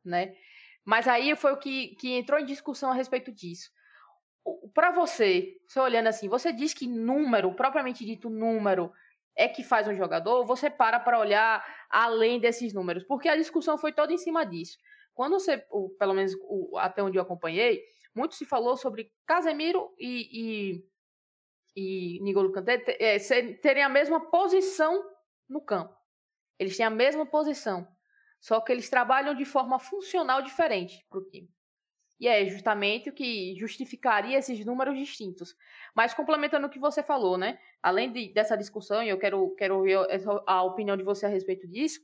[0.03, 0.35] né?
[0.83, 3.71] Mas aí foi o que, que entrou em discussão a respeito disso.
[4.71, 8.93] para você, você olhando assim, você diz que número, propriamente dito número,
[9.35, 13.03] é que faz um jogador, você para para olhar além desses números?
[13.03, 14.77] Porque a discussão foi toda em cima disso.
[15.13, 15.57] Quando você,
[15.99, 16.33] pelo menos
[16.77, 20.83] até onde eu acompanhei, muito se falou sobre Casemiro e,
[21.75, 23.17] e, e Nigolo Kanté é,
[23.61, 25.03] terem a mesma posição
[25.49, 25.95] no campo.
[26.57, 27.85] Eles têm a mesma posição,
[28.39, 31.54] só que eles trabalham de forma funcional diferente para o time.
[32.19, 35.55] E é justamente o que justificaria esses números distintos.
[35.93, 37.59] Mas complementando o que você falou, né?
[37.83, 39.97] Além de, dessa discussão, e eu quero, quero ouvir
[40.47, 41.99] a opinião de você a respeito disso,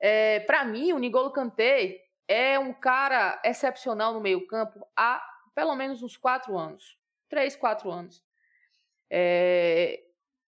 [0.00, 5.22] é, para mim, o Nigolo Kanté é um cara excepcional no meio campo há
[5.54, 6.98] pelo menos uns quatro anos.
[7.28, 8.24] Três, quatro anos.
[9.10, 10.00] É,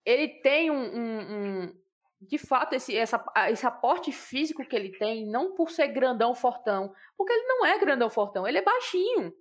[0.06, 1.82] ele tem um, um, um,
[2.21, 6.93] de fato, esse, essa, esse aporte físico que ele tem, não por ser grandão fortão,
[7.17, 9.34] porque ele não é grandão fortão, ele é baixinho.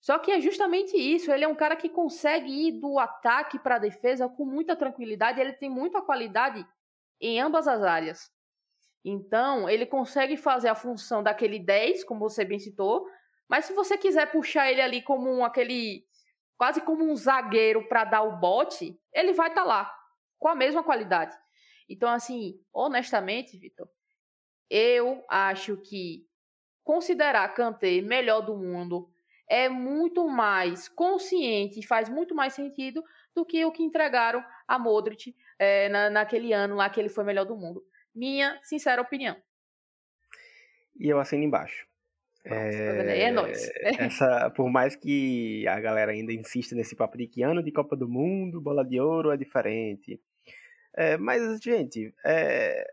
[0.00, 3.76] Só que é justamente isso, ele é um cara que consegue ir do ataque para
[3.76, 6.66] a defesa com muita tranquilidade, ele tem muita qualidade
[7.20, 8.30] em ambas as áreas.
[9.04, 13.04] Então, ele consegue fazer a função daquele 10, como você bem citou,
[13.48, 16.04] mas se você quiser puxar ele ali como um, aquele
[16.56, 19.94] quase como um zagueiro para dar o bote, ele vai estar tá lá
[20.38, 21.36] com a mesma qualidade.
[21.88, 23.88] Então, assim, honestamente, Vitor,
[24.70, 26.26] eu acho que
[26.82, 29.12] considerar Kanté melhor do mundo
[29.48, 33.02] é muito mais consciente e faz muito mais sentido
[33.34, 37.24] do que o que entregaram a Modric é, na, naquele ano lá que ele foi
[37.24, 37.84] melhor do mundo.
[38.14, 39.36] Minha sincera opinião.
[40.98, 41.86] E eu assino embaixo.
[42.44, 43.70] é, é nóis.
[43.98, 47.96] Essa, por mais que a galera ainda insista nesse papo de que ano de Copa
[47.96, 50.20] do Mundo, bola de ouro é diferente.
[50.94, 52.86] É, mas, gente, é,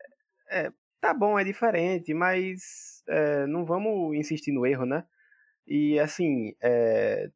[0.50, 5.06] é, tá bom, é diferente, mas é, não vamos insistir no erro, né?
[5.68, 7.30] E, assim, é,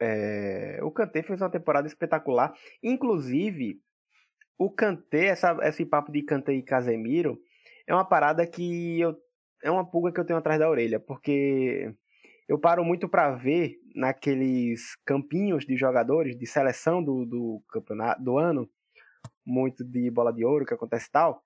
[0.00, 2.54] é, o Kanté fez uma temporada espetacular.
[2.82, 3.80] Inclusive,
[4.58, 7.38] o Kanté, essa, esse papo de Kanté e Casemiro,
[7.86, 9.16] é uma parada que eu,
[9.62, 11.94] é uma pulga que eu tenho atrás da orelha, porque
[12.48, 18.38] eu paro muito para ver naqueles campinhos de jogadores de seleção do, do campeonato do
[18.38, 18.68] ano
[19.44, 21.42] muito de bola de ouro que acontece tal.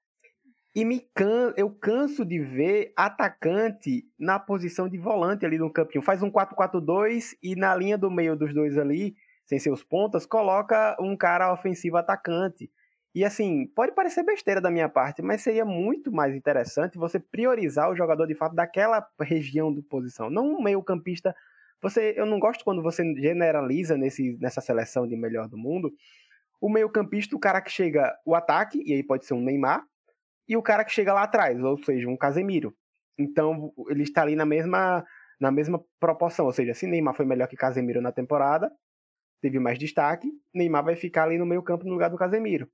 [0.75, 1.55] E me can...
[1.57, 6.03] eu canso de ver atacante na posição de volante ali no campinho.
[6.03, 9.15] Faz um 4-4-2 e na linha do meio dos dois ali,
[9.47, 12.69] sem seus pontas, coloca um cara ofensivo atacante.
[13.15, 17.89] E assim, pode parecer besteira da minha parte, mas seria muito mais interessante você priorizar
[17.89, 21.33] o jogador de fato daquela região de posição, não um meio-campista.
[21.81, 25.93] Você, eu não gosto quando você generaliza nesse, nessa seleção de melhor do mundo,
[26.61, 29.85] o meio-campista, o cara que chega o ataque, e aí pode ser um Neymar,
[30.49, 32.75] e o cara que chega lá atrás, ou seja, um Casemiro.
[33.19, 35.05] Então, ele está ali na mesma,
[35.41, 38.71] na mesma proporção, ou seja, se Neymar foi melhor que Casemiro na temporada,
[39.41, 42.69] teve mais destaque, Neymar vai ficar ali no meio-campo no lugar do Casemiro.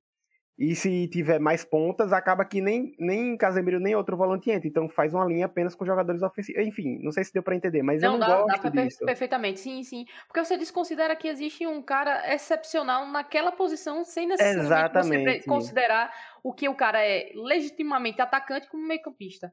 [0.59, 4.69] E se tiver mais pontas, acaba que nem, nem Casemiro nem outro volante entra.
[4.69, 6.63] Então faz uma linha apenas com jogadores ofensivos.
[6.67, 9.05] Enfim, não sei se deu para entender, mas não, eu não dá, gosto dá disso.
[9.07, 10.05] Perfeitamente, sim, sim.
[10.27, 16.53] Porque você desconsidera que existe um cara excepcional naquela posição sem necessariamente você considerar o
[16.53, 19.51] que o cara é legitimamente atacante como meio campista.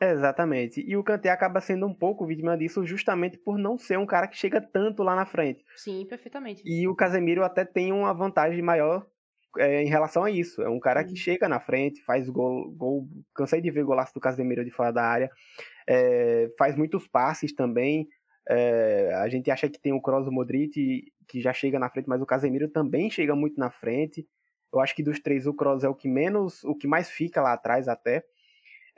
[0.00, 0.84] Exatamente.
[0.86, 4.28] E o Kanté acaba sendo um pouco vítima disso justamente por não ser um cara
[4.28, 5.64] que chega tanto lá na frente.
[5.76, 6.62] Sim, perfeitamente.
[6.64, 9.06] E o Casemiro até tem uma vantagem maior
[9.56, 10.62] é, em relação a isso.
[10.62, 14.20] É um cara que chega na frente, faz gol, gol cansei de ver golaço do
[14.20, 15.30] Casemiro de fora da área,
[15.88, 18.08] é, faz muitos passes também.
[18.48, 22.08] É, a gente acha que tem o Kroos o Modric que já chega na frente,
[22.08, 24.26] mas o Casemiro também chega muito na frente.
[24.72, 27.42] Eu acho que dos três o Kroos é o que menos, o que mais fica
[27.42, 28.24] lá atrás até.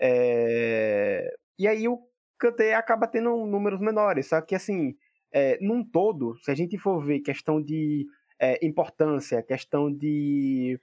[0.01, 2.01] É, e aí o
[2.39, 4.95] Kanté acaba tendo números menores, só que assim,
[5.33, 8.07] é, num todo, se a gente for ver questão de
[8.41, 10.81] é, importância, questão de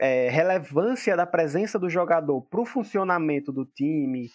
[0.00, 4.30] é, relevância da presença do jogador para o funcionamento do time,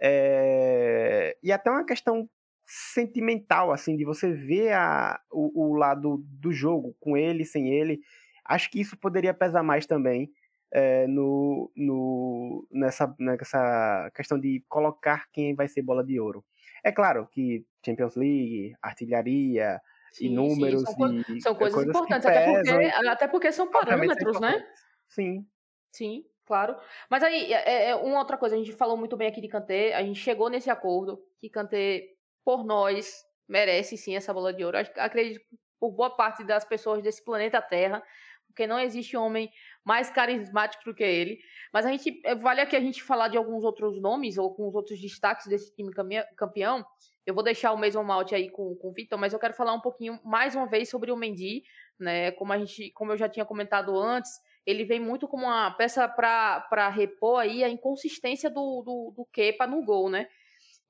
[0.00, 2.28] é, e até uma questão
[2.66, 8.00] sentimental, assim, de você ver a, o, o, lado do jogo, com ele, sem ele.
[8.44, 10.30] Acho que isso poderia pesar mais também
[10.72, 16.44] é, no, no, nessa, nessa questão de colocar quem vai ser bola de ouro.
[16.84, 19.80] É claro que Champions League, artilharia,
[20.12, 20.82] sim, e números.
[20.82, 24.64] Sim, são, e, são coisas, coisas importantes, até porque, até porque são parâmetros, né?
[25.08, 25.46] Sim.
[25.92, 26.76] Sim, claro.
[27.08, 29.94] Mas aí, é, é, uma outra coisa, a gente falou muito bem aqui de Kanté,
[29.94, 32.02] a gente chegou nesse acordo que Kanté,
[32.44, 34.78] por nós, merece sim essa bola de ouro.
[34.96, 35.44] Acredito
[35.78, 38.02] por boa parte das pessoas desse planeta Terra,
[38.46, 39.50] porque não existe homem
[39.84, 41.40] mais carismático do que ele.
[41.72, 44.74] Mas a gente vale aqui a gente falar de alguns outros nomes ou com os
[44.74, 45.92] outros destaques desse time
[46.36, 46.84] campeão.
[47.30, 49.72] Eu vou deixar o Mason Mount aí com, com o Vitor, mas eu quero falar
[49.72, 51.62] um pouquinho mais uma vez sobre o Mendy,
[51.96, 52.32] né?
[52.32, 54.32] Como a gente, como eu já tinha comentado antes,
[54.66, 59.64] ele vem muito como uma peça para repor aí a inconsistência do, do, do Kepa
[59.64, 60.26] no gol, né?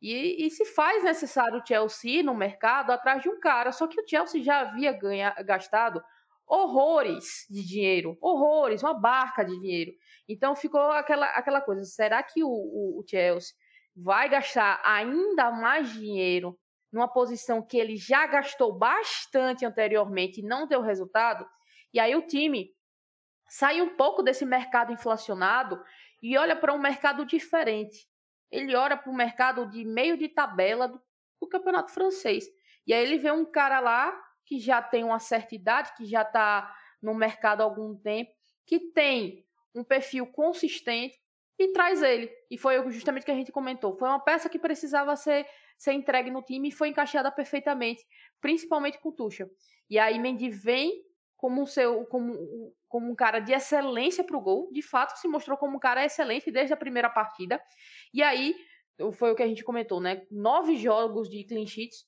[0.00, 4.00] E, e, se faz necessário o Chelsea no mercado atrás de um cara, só que
[4.00, 6.02] o Chelsea já havia ganha, gastado
[6.48, 9.92] horrores de dinheiro, horrores, uma barca de dinheiro.
[10.26, 13.54] Então ficou aquela, aquela coisa: será que o, o, o Chelsea
[13.96, 16.58] vai gastar ainda mais dinheiro
[16.92, 21.46] numa posição que ele já gastou bastante anteriormente e não deu resultado?
[21.92, 22.70] E aí o time
[23.48, 25.82] sai um pouco desse mercado inflacionado
[26.22, 28.08] e olha para um mercado diferente.
[28.50, 31.00] Ele olha para o mercado de meio de tabela do,
[31.40, 32.46] do, campeonato francês.
[32.86, 36.22] E aí ele vê um cara lá que já tem uma certa idade, que já
[36.22, 38.30] está no mercado há algum tempo,
[38.66, 41.18] que tem um perfil consistente
[41.62, 42.30] e traz ele.
[42.50, 43.94] E foi justamente o que a gente comentou.
[43.94, 45.46] Foi uma peça que precisava ser,
[45.76, 48.02] ser entregue no time e foi encaixada perfeitamente,
[48.40, 49.50] principalmente com Tuchel.
[49.88, 51.04] E aí Mendy vem
[51.36, 52.34] como um, seu, como,
[52.88, 56.04] como um cara de excelência para o gol, de fato se mostrou como um cara
[56.04, 57.62] excelente desde a primeira partida.
[58.12, 58.54] E aí,
[59.12, 60.26] foi o que a gente comentou, né?
[60.30, 62.06] Nove jogos de clean sheets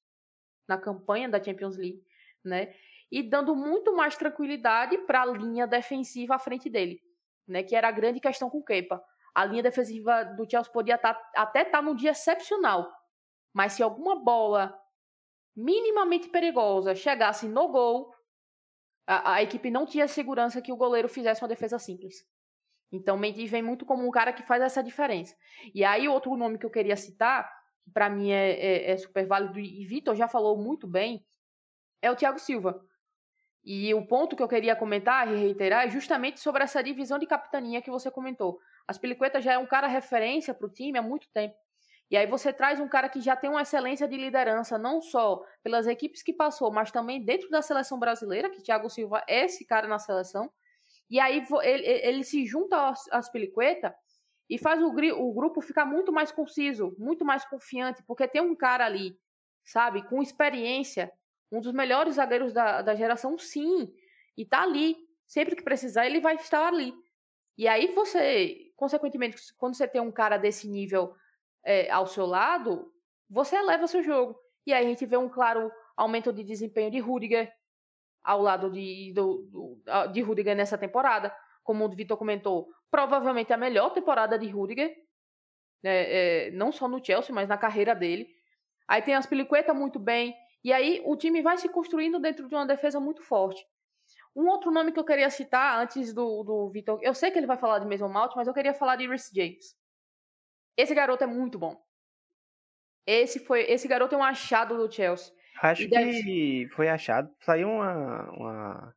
[0.67, 2.03] na campanha da Champions League,
[2.43, 2.75] né?
[3.11, 7.03] E dando muito mais tranquilidade para a linha defensiva à frente dele,
[7.47, 7.63] né?
[7.63, 9.03] Que era a grande questão com o Kepa.
[9.35, 12.91] A linha defensiva do Chelsea podia tá, até estar tá num dia excepcional,
[13.53, 14.79] mas se alguma bola
[15.57, 18.13] minimamente perigosa chegasse no gol,
[19.07, 22.25] a, a, equipe não tinha segurança que o goleiro fizesse uma defesa simples.
[22.91, 25.35] Então, Mendy vem muito como um cara que faz essa diferença.
[25.75, 27.51] E aí, outro nome que eu queria citar,
[27.83, 31.25] que para mim é, é, é, super válido, e Vitor já falou muito bem,
[32.03, 32.85] é o Thiago Silva.
[33.65, 37.27] E o ponto que eu queria comentar e reiterar é justamente sobre essa divisão de
[37.27, 38.59] capitania que você comentou.
[38.89, 41.55] As Peliqueta já é um cara referência para o time há muito tempo.
[42.11, 45.43] E aí você traz um cara que já tem uma excelência de liderança, não só
[45.63, 49.65] pelas equipes que passou, mas também dentro da seleção brasileira, que Thiago Silva é esse
[49.65, 50.53] cara na seleção.
[51.09, 53.95] E aí ele, ele se junta às Peliqueta
[54.51, 58.55] e faz o, o grupo ficar muito mais conciso, muito mais confiante, porque tem um
[58.55, 59.17] cara ali,
[59.65, 61.11] sabe, com experiência,
[61.53, 63.93] um dos melhores zagueiros da, da geração, sim,
[64.37, 64.97] e tá ali.
[65.27, 66.93] Sempre que precisar, ele vai estar ali.
[67.57, 71.15] E aí você, consequentemente, quando você tem um cara desse nível
[71.65, 72.93] é, ao seu lado,
[73.29, 74.39] você eleva seu jogo.
[74.67, 77.53] E aí a gente vê um claro aumento de desempenho de Rudiger
[78.23, 79.83] ao lado de, do, do,
[80.13, 81.35] de Rudiger nessa temporada.
[81.63, 84.95] Como o Vitor comentou, provavelmente a melhor temporada de Rudiger,
[85.85, 88.29] é, é, não só no Chelsea, mas na carreira dele.
[88.87, 90.35] Aí tem as Piliqueta muito bem.
[90.65, 93.67] E aí o time vai se construindo dentro de uma defesa muito forte.
[94.35, 97.47] Um outro nome que eu queria citar antes do, do Vitor, eu sei que ele
[97.47, 99.77] vai falar de Mason Mount, mas eu queria falar de Rhys James.
[100.77, 101.77] Esse garoto é muito bom.
[103.07, 105.35] Esse foi, esse garoto é um achado do Chelsea.
[105.61, 107.31] Acho que foi achado.
[107.41, 108.95] Saiu uma, uma,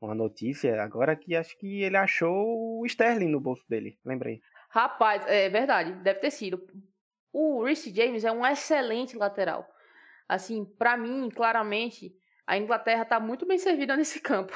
[0.00, 3.98] uma notícia agora que acho que ele achou o Sterling no bolso dele.
[4.04, 4.40] Lembrei.
[4.70, 6.66] Rapaz, é verdade, deve ter sido.
[7.32, 9.66] O Reece James é um excelente lateral.
[10.28, 12.14] Assim, para mim, claramente,
[12.46, 14.52] a Inglaterra tá muito bem servida nesse campo.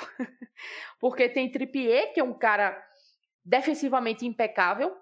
[1.00, 2.80] Porque tem Trippier, que é um cara
[3.44, 4.96] defensivamente impecável,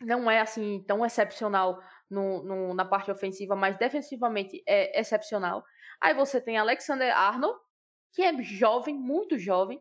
[0.00, 5.64] não é assim tão excepcional no, no, na parte ofensiva, mas defensivamente é excepcional.
[6.00, 7.58] Aí você tem Alexander Arnold,
[8.12, 9.80] que é jovem, muito jovem,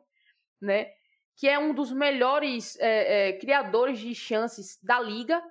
[0.62, 0.88] né?
[1.36, 5.42] Que é um dos melhores é, é, criadores de chances da liga,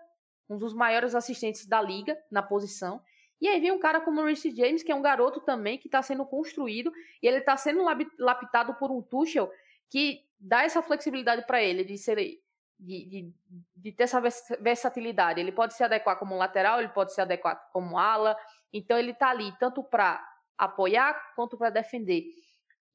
[0.49, 3.03] um dos maiores assistentes da liga na posição.
[3.41, 5.89] E aí vem um cara como o Reece James, que é um garoto também que
[5.89, 7.83] está sendo construído e ele está sendo
[8.19, 9.51] lapidado por um Tuchel
[9.89, 13.35] que dá essa flexibilidade para ele de ser de, de,
[13.77, 14.21] de, ter essa
[14.61, 15.41] versatilidade.
[15.41, 18.37] Ele pode se adequar como lateral, ele pode se adequar como ala.
[18.73, 20.25] Então ele está ali tanto para
[20.57, 22.25] apoiar quanto para defender.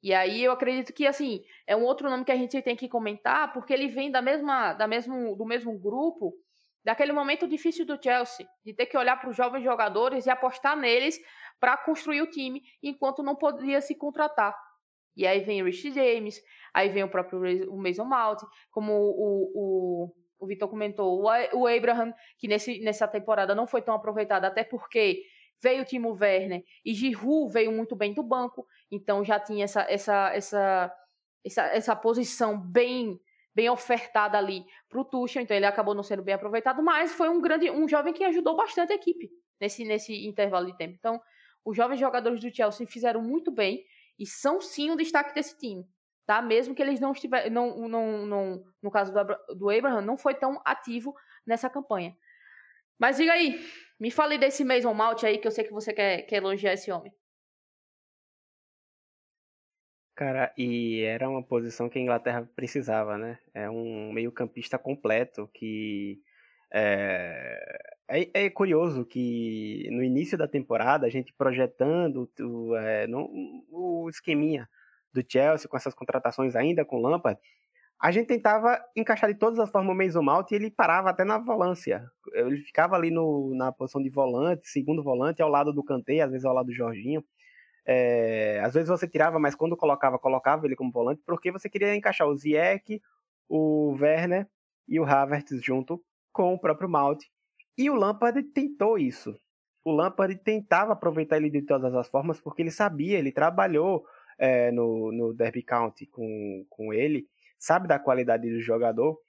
[0.01, 2.87] E aí eu acredito que assim é um outro nome que a gente tem que
[2.87, 6.33] comentar porque ele vem da mesma, da mesmo, do mesmo grupo
[6.85, 10.77] daquele momento difícil do Chelsea de ter que olhar para os jovens jogadores e apostar
[10.77, 11.19] neles
[11.59, 14.55] para construir o time enquanto não podia se contratar.
[15.17, 16.39] E aí vem o Rich James,
[16.73, 17.39] aí vem o próprio
[17.71, 23.55] o Mason Mount, como o, o, o Vitor comentou, o, Abraham, que nesse, nessa temporada
[23.55, 25.23] não foi tão aproveitado, até porque
[25.63, 29.81] veio o Timo Werner e Giroud veio muito bem do banco, então já tinha essa,
[29.89, 30.93] essa, essa,
[31.43, 33.17] essa, essa posição bem
[33.55, 37.29] bem ofertada ali para o Tuchel, então ele acabou não sendo bem aproveitado, mas foi
[37.29, 39.29] um grande, um jovem que ajudou bastante a equipe
[39.59, 40.95] nesse, nesse intervalo de tempo.
[40.99, 41.21] Então,
[41.63, 43.83] os jovens jogadores do Chelsea fizeram muito bem,
[44.19, 45.85] e são sim o destaque desse time,
[46.25, 46.41] tá?
[46.41, 50.35] Mesmo que eles não estiverem, não, não, não, no caso do, do Abraham, não foi
[50.35, 51.13] tão ativo
[51.45, 52.15] nessa campanha.
[52.97, 53.59] Mas diga aí,
[53.99, 56.91] Me fale desse Mason Mount aí, que eu sei que você quer, quer elogiar esse
[56.91, 57.13] homem.
[60.15, 63.37] Cara, e era uma posição que a Inglaterra precisava, né?
[63.53, 66.21] É um meio-campista completo que.
[66.73, 67.93] É...
[68.07, 73.27] É, é, curioso que no início da temporada, a gente projetando o, é, no,
[73.71, 74.69] o esqueminha
[75.11, 77.39] do Chelsea com essas contratações ainda com Lampard,
[77.99, 81.23] a gente tentava encaixar de todas as formas o Mason Mount e ele parava até
[81.23, 82.05] na volância.
[82.33, 86.29] Ele ficava ali no, na posição de volante, segundo volante, ao lado do Kanté, às
[86.29, 87.23] vezes ao lado do Jorginho.
[87.85, 91.95] É, às vezes você tirava, mas quando colocava, colocava ele como volante, porque você queria
[91.95, 93.01] encaixar o Ziyech,
[93.47, 94.47] o Werner
[94.87, 97.23] e o Havertz junto com o próprio Mount.
[97.77, 99.35] E o Lampard tentou isso.
[99.83, 104.05] O Lampard tentava aproveitar ele de todas as formas, porque ele sabia, ele trabalhou
[104.37, 107.27] é, no, no Derby County com, com ele,
[107.57, 109.19] sabe da qualidade do jogador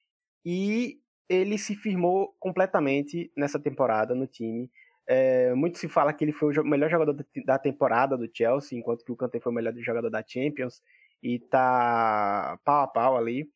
[0.44, 0.98] e
[1.28, 4.70] ele se firmou completamente nessa temporada no time.
[5.08, 9.04] É, muito se fala que ele foi o melhor jogador da temporada do Chelsea, enquanto
[9.04, 10.82] que o Kanté foi o melhor jogador da Champions
[11.22, 13.48] e tá pau a pau ali.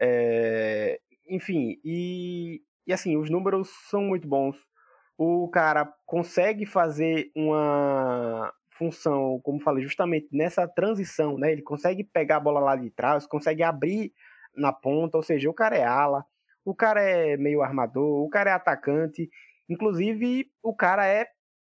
[0.00, 4.56] É, enfim, e, e assim, os números são muito bons.
[5.16, 11.52] O cara consegue fazer uma, função, como falei, justamente nessa transição, né?
[11.52, 14.10] Ele consegue pegar a bola lá de trás, consegue abrir
[14.56, 16.24] na ponta, ou seja, o cara é ala,
[16.64, 19.28] o cara é meio armador, o cara é atacante,
[19.70, 21.26] inclusive o cara é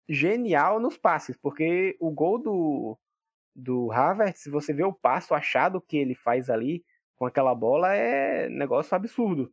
[0.09, 2.99] genial nos passes, porque o gol do
[3.55, 6.85] do Havertz, se você vê o passo achado que ele faz ali
[7.17, 9.53] com aquela bola, é negócio absurdo.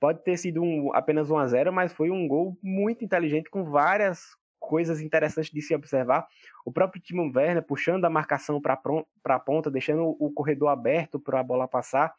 [0.00, 3.64] Pode ter sido um, apenas 1 a 0 mas foi um gol muito inteligente, com
[3.64, 6.26] várias coisas interessantes de se observar.
[6.64, 8.80] O próprio Timo Werner puxando a marcação para
[9.24, 12.14] a ponta, deixando o corredor aberto para a bola passar.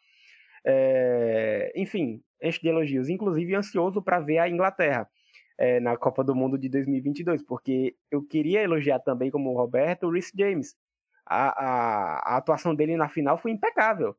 [0.66, 3.09] É, enfim, enche de elogios.
[3.09, 5.09] Inclusive, ansioso para ver a Inglaterra
[5.58, 10.08] é, na Copa do Mundo de 2022, porque eu queria elogiar também, como o Roberto,
[10.08, 10.76] o Rhys James.
[11.26, 14.16] A, a, a atuação dele na final foi impecável.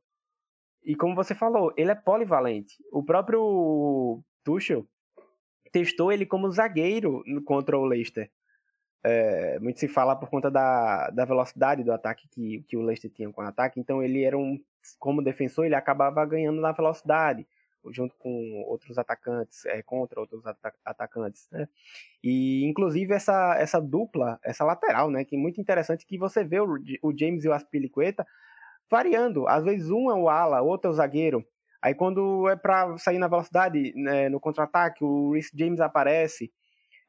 [0.85, 2.77] E como você falou, ele é polivalente.
[2.93, 4.87] O próprio Tuchel
[5.73, 8.31] testou ele como zagueiro contra o Leicester.
[9.03, 13.11] É, muito se fala por conta da, da velocidade do ataque que, que o Leicester
[13.11, 14.59] tinha com o ataque, então ele era um,
[14.99, 17.47] como defensor, ele acabava ganhando na velocidade,
[17.91, 20.43] junto com outros atacantes, é, contra outros
[20.85, 21.69] atacantes, né?
[22.23, 26.61] E inclusive essa, essa dupla, essa lateral, né, que é muito interessante que você vê
[26.61, 28.27] o, o James e o Aspilicueta
[28.91, 31.45] variando, às vezes um é o ala, outro é o zagueiro,
[31.85, 36.51] Aí quando é para sair na velocidade, né, no contra-ataque, o Rhys James aparece.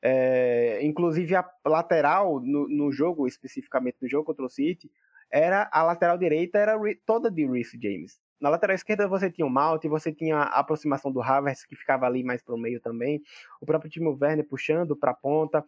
[0.01, 4.91] É, inclusive a lateral no, no, jogo, especificamente no jogo contra o City,
[5.31, 8.19] era a lateral direita era toda de Rhys James.
[8.39, 12.05] Na lateral esquerda você tinha o Malt, você tinha a aproximação do Havertz que ficava
[12.05, 13.21] ali mais para o meio também,
[13.61, 15.63] o próprio Timo Werner puxando para a ponta,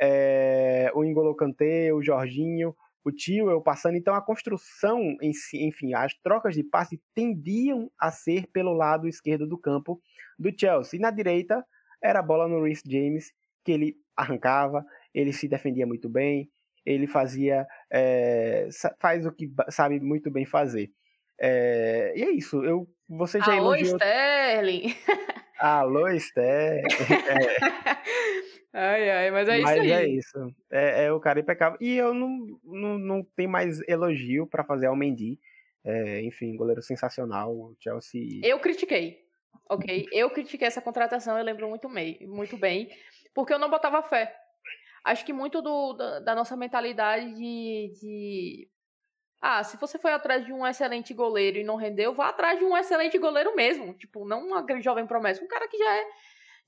[0.00, 3.96] é, o Ingolo Kanté, o Jorginho, o tio passando.
[3.96, 9.08] Então a construção em si, enfim, as trocas de passe tendiam a ser pelo lado
[9.08, 10.00] esquerdo do campo
[10.38, 10.98] do Chelsea.
[10.98, 11.64] E na direita
[12.02, 13.32] era a bola no Rhys James,
[13.64, 16.50] que ele arrancava, ele se defendia muito bem,
[16.84, 18.68] ele fazia, é,
[19.00, 20.90] faz o que sabe muito bem fazer.
[21.44, 22.64] É, e é isso.
[22.64, 23.96] Eu, você já Alô, elogiou.
[23.96, 24.94] Sterling!
[25.58, 26.82] Alô, Sterling!
[27.28, 28.42] É.
[28.74, 29.92] Ai, ai, mas é mas isso aí.
[29.92, 30.54] é isso.
[30.70, 31.76] É, é, o cara impecável.
[31.78, 35.38] E eu não, não, não tenho mais elogio para fazer ao Mendy.
[35.84, 37.74] É, enfim, goleiro sensacional.
[37.78, 38.40] Chelsea.
[38.42, 39.18] Eu critiquei.
[39.68, 40.08] Ok?
[40.10, 42.88] Eu critiquei essa contratação, eu lembro muito, bem, muito bem.
[43.34, 44.34] Porque eu não botava fé.
[45.04, 48.68] Acho que muito do, da, da nossa mentalidade de, de.
[49.44, 52.64] Ah, se você foi atrás de um excelente goleiro e não rendeu, vá atrás de
[52.64, 53.92] um excelente goleiro mesmo.
[53.92, 55.42] Tipo, não uma jovem promessa.
[55.42, 56.04] Um cara que já é,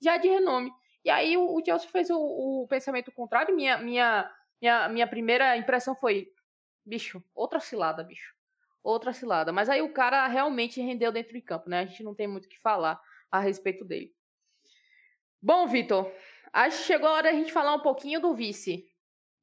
[0.02, 0.72] já é de renome.
[1.04, 3.54] E aí o, o Chelsea fez o, o, pensamento contrário.
[3.54, 4.28] Minha, minha,
[4.60, 6.26] minha, minha primeira impressão foi:
[6.84, 8.34] bicho, outra cilada, bicho.
[8.82, 9.52] Outra cilada.
[9.52, 11.80] Mas aí o cara realmente rendeu dentro de campo, né?
[11.80, 13.00] A gente não tem muito o que falar
[13.30, 14.12] a respeito dele.
[15.40, 16.10] Bom, Vitor,
[16.52, 18.84] acho que chegou a hora da gente falar um pouquinho do vice.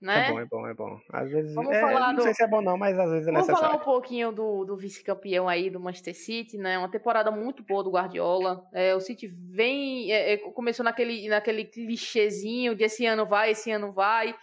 [0.02, 0.28] Né?
[0.28, 1.00] É bom, é bom, é bom.
[1.14, 1.54] Às vezes.
[1.54, 2.24] Vamos é, falar não do...
[2.24, 3.72] sei se é bom, não, mas às vezes é Vamos necessário.
[3.72, 6.78] falar um pouquinho do, do vice-campeão aí do Manchester City, né?
[6.80, 8.68] Uma temporada muito boa do Guardiola.
[8.74, 10.12] É, o City vem.
[10.12, 14.36] É, é começou naquele, naquele clichêzinho de esse ano vai, esse ano vai.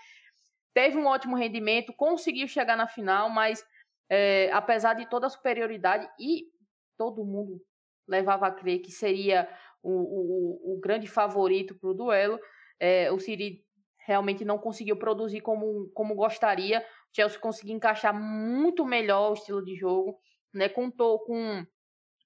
[0.73, 3.65] Teve um ótimo rendimento, conseguiu chegar na final, mas
[4.09, 6.45] é, apesar de toda a superioridade, e
[6.97, 7.61] todo mundo
[8.07, 9.49] levava a crer que seria
[9.83, 12.39] o, o, o grande favorito para o duelo,
[12.79, 13.65] é, o City
[14.09, 16.81] realmente não conseguiu produzir como, como gostaria.
[16.81, 20.19] O Chelsea conseguiu encaixar muito melhor o estilo de jogo,
[20.53, 20.67] né?
[20.67, 21.63] Contou com,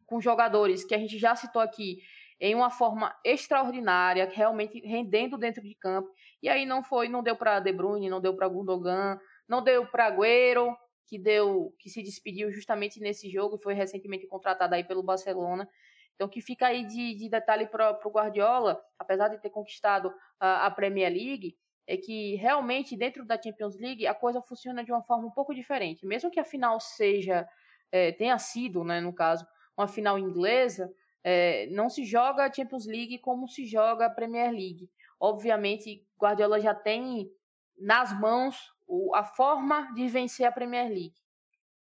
[0.07, 1.99] com jogadores que a gente já citou aqui.
[2.41, 6.09] em uma forma extraordinária, realmente rendendo dentro de campo.
[6.41, 9.19] E aí não foi, não deu para De Bruyne, não deu para Gundogan,
[9.49, 10.77] não deu para Agüero,
[11.09, 15.69] que deu, que se despediu justamente nesse jogo, foi recentemente contratado aí pelo Barcelona.
[16.15, 20.67] Então, que fica aí de, de detalhe para o Guardiola, apesar de ter conquistado a,
[20.67, 21.57] a, Premier League,
[21.87, 25.55] é que realmente dentro da Champions League a coisa funciona de uma forma um pouco
[25.55, 26.07] diferente.
[26.07, 27.49] Mesmo que a final seja,
[27.91, 30.93] é, tenha sido, né, no caso, uma final inglesa,
[31.25, 34.91] é, não se joga a Champions League como se joga a Premier League.
[35.19, 37.31] Obviamente, Guardiola já tem
[37.79, 38.73] nas mãos
[39.15, 41.15] a forma de vencer a Premier League.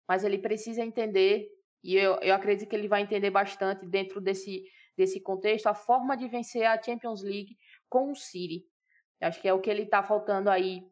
[0.09, 1.49] Mas ele precisa entender,
[1.83, 4.65] e eu, eu acredito que ele vai entender bastante dentro desse,
[4.97, 7.57] desse contexto, a forma de vencer a Champions League
[7.89, 8.65] com o City.
[9.21, 10.87] Eu acho que é o que ele está faltando aí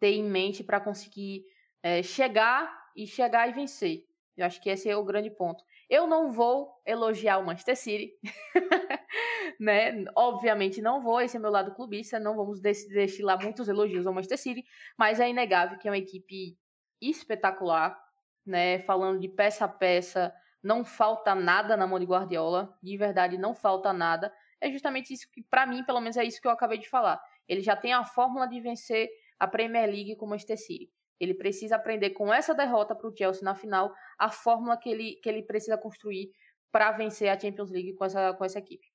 [0.00, 1.44] ter em mente para conseguir
[1.82, 4.04] é, chegar e chegar e vencer.
[4.36, 5.62] Eu acho que esse é o grande ponto.
[5.88, 8.12] Eu não vou elogiar o Manchester City,
[9.60, 10.04] né?
[10.16, 14.38] Obviamente não vou, esse é meu lado clubista, não vamos destilar muitos elogios ao Manchester
[14.38, 14.64] City,
[14.98, 16.58] mas é inegável que é uma equipe
[17.00, 17.96] espetacular,
[18.44, 18.80] né?
[18.80, 23.54] Falando de peça a peça, não falta nada na mão de Guardiola, de verdade não
[23.54, 24.32] falta nada.
[24.60, 27.22] É justamente isso que, para mim, pelo menos é isso que eu acabei de falar.
[27.48, 30.90] Ele já tem a fórmula de vencer a Premier League com o Manchester City.
[31.20, 35.20] Ele precisa aprender com essa derrota para o Chelsea na final a fórmula que ele,
[35.22, 36.30] que ele precisa construir
[36.72, 38.86] para vencer a Champions League com essa, com essa equipe.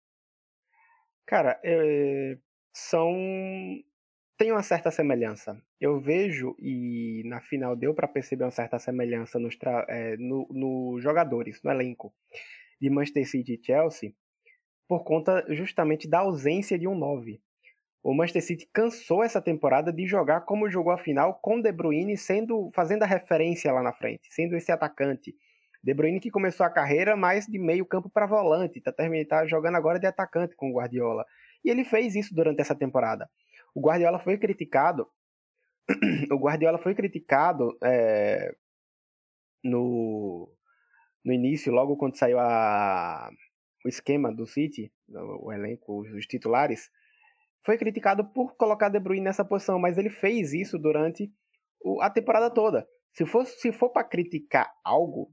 [1.26, 2.38] Cara, é,
[2.74, 3.14] são
[4.38, 5.62] tem uma certa semelhança.
[5.82, 9.58] Eu vejo e na final deu para perceber uma certa semelhança nos
[9.90, 12.14] é, no, no jogadores, no elenco
[12.80, 14.14] de Manchester City e Chelsea,
[14.88, 17.42] por conta justamente da ausência de um 9.
[18.02, 22.18] O Manchester City cansou essa temporada de jogar como jogou a final com De Bruyne
[22.18, 25.36] sendo fazendo a referência lá na frente, sendo esse atacante.
[25.84, 29.76] De Bruyne que começou a carreira mais de meio campo para volante, tá, tá jogando
[29.76, 31.26] agora de atacante com o Guardiola.
[31.64, 33.30] E ele fez isso durante essa temporada.
[33.76, 35.08] O Guardiola foi criticado.
[36.32, 38.54] o Guardiola foi criticado é,
[39.64, 40.50] no,
[41.24, 43.30] no início, logo quando saiu a,
[43.86, 44.92] o esquema do City,
[45.42, 46.90] o elenco, os titulares
[47.66, 51.32] foi criticado por colocar De Bruyne nessa posição, mas ele fez isso durante
[52.02, 52.88] a temporada toda.
[53.14, 55.32] Se for, se for para criticar algo,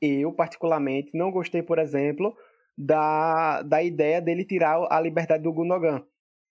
[0.00, 2.34] eu particularmente não gostei, por exemplo,
[2.76, 6.04] da, da ideia dele tirar a liberdade do Gundogan.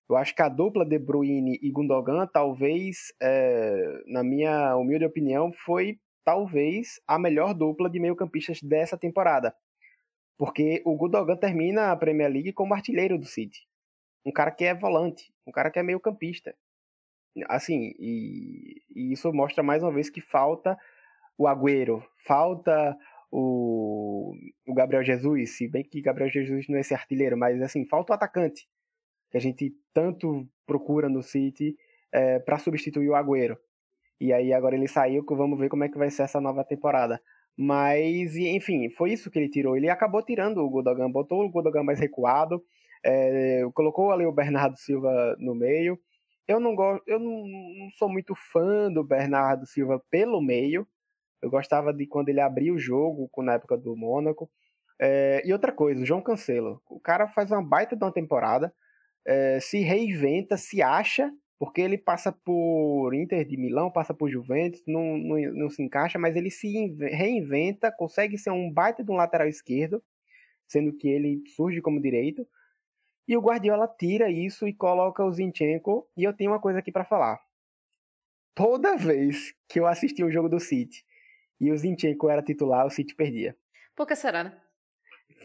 [0.09, 5.51] Eu acho que a dupla De Bruyne e Gundogan, talvez, é, na minha humilde opinião,
[5.51, 9.55] foi talvez a melhor dupla de meio-campistas dessa temporada.
[10.37, 13.59] Porque o Gundogan termina a Premier League como artilheiro do City
[14.25, 16.55] um cara que é volante, um cara que é meio campista.
[17.47, 20.77] Assim, e, e isso mostra mais uma vez que falta
[21.37, 22.97] o Agüero, falta
[23.29, 24.33] o,
[24.65, 28.13] o Gabriel Jesus, se bem que Gabriel Jesus não é esse artilheiro, mas assim, falta
[28.13, 28.67] o atacante,
[29.29, 31.75] que a gente tanto procura no City
[32.11, 33.57] é, para substituir o Agüero.
[34.19, 37.21] E aí agora ele saiu, vamos ver como é que vai ser essa nova temporada.
[37.57, 39.77] Mas, enfim, foi isso que ele tirou.
[39.77, 42.63] Ele acabou tirando o Godogan, botou o Godogan mais recuado,
[43.05, 45.97] é, colocou ali o Bernardo Silva no meio.
[46.47, 50.87] Eu não gosto, eu não, não, sou muito fã do Bernardo Silva pelo meio.
[51.41, 54.49] Eu gostava de quando ele abria o jogo na época do Mônaco.
[54.99, 56.81] É, e outra coisa, o João Cancelo.
[56.89, 58.73] O cara faz uma baita de uma temporada,
[59.27, 64.81] é, se reinventa, se acha, porque ele passa por Inter de Milão, passa por Juventus,
[64.87, 69.15] não, não, não se encaixa, mas ele se reinventa, consegue ser um baita de um
[69.15, 70.01] lateral esquerdo,
[70.67, 72.47] sendo que ele surge como direito.
[73.27, 76.07] E o Guardiola tira isso e coloca o Zinchenko.
[76.15, 77.39] E eu tenho uma coisa aqui para falar.
[78.53, 81.03] Toda vez que eu assisti o jogo do City
[81.59, 83.55] e o Zinchenko era titular, o City perdia.
[83.95, 84.61] Por que será, né?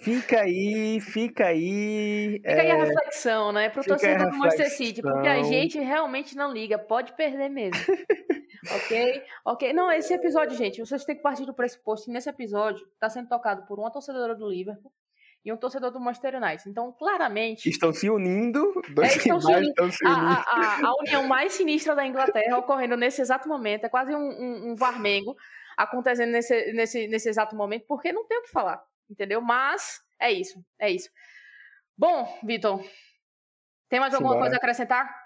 [0.00, 2.38] Fica aí, fica aí.
[2.38, 2.60] Fica é...
[2.60, 3.68] aí a é, reflexão, né?
[3.68, 7.74] Pro torcedor do Manchester City, porque a gente realmente não liga, pode perder mesmo.
[8.70, 9.22] ok?
[9.44, 9.72] Ok.
[9.72, 13.28] Não, esse episódio, gente, vocês têm que partir do pressuposto que nesse episódio tá sendo
[13.28, 14.92] tocado por uma torcedora do Liverpool
[15.45, 16.68] e um torcedor do Manchester United.
[16.68, 17.68] Então, claramente.
[17.68, 18.72] Estão se unindo.
[18.95, 19.68] Dois é, estão se unindo.
[19.70, 20.26] Estão se unindo.
[20.26, 23.84] A, a, a, união mais sinistra da Inglaterra ocorrendo nesse exato momento.
[23.84, 25.34] É quase um, um, um Varmengo
[25.76, 28.82] acontecendo nesse, nesse, nesse exato momento, porque não tem o que falar.
[29.09, 29.41] Entendeu?
[29.41, 30.62] Mas é isso.
[30.78, 31.09] É isso.
[31.97, 32.84] Bom, Vitor.
[33.88, 34.41] Tem mais alguma Simbora.
[34.41, 35.20] coisa a acrescentar?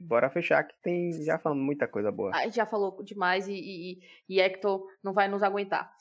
[0.00, 2.30] Bora fechar que tem já falando muita coisa boa.
[2.32, 5.92] A gente já falou demais e, e, e Hector não vai nos aguentar.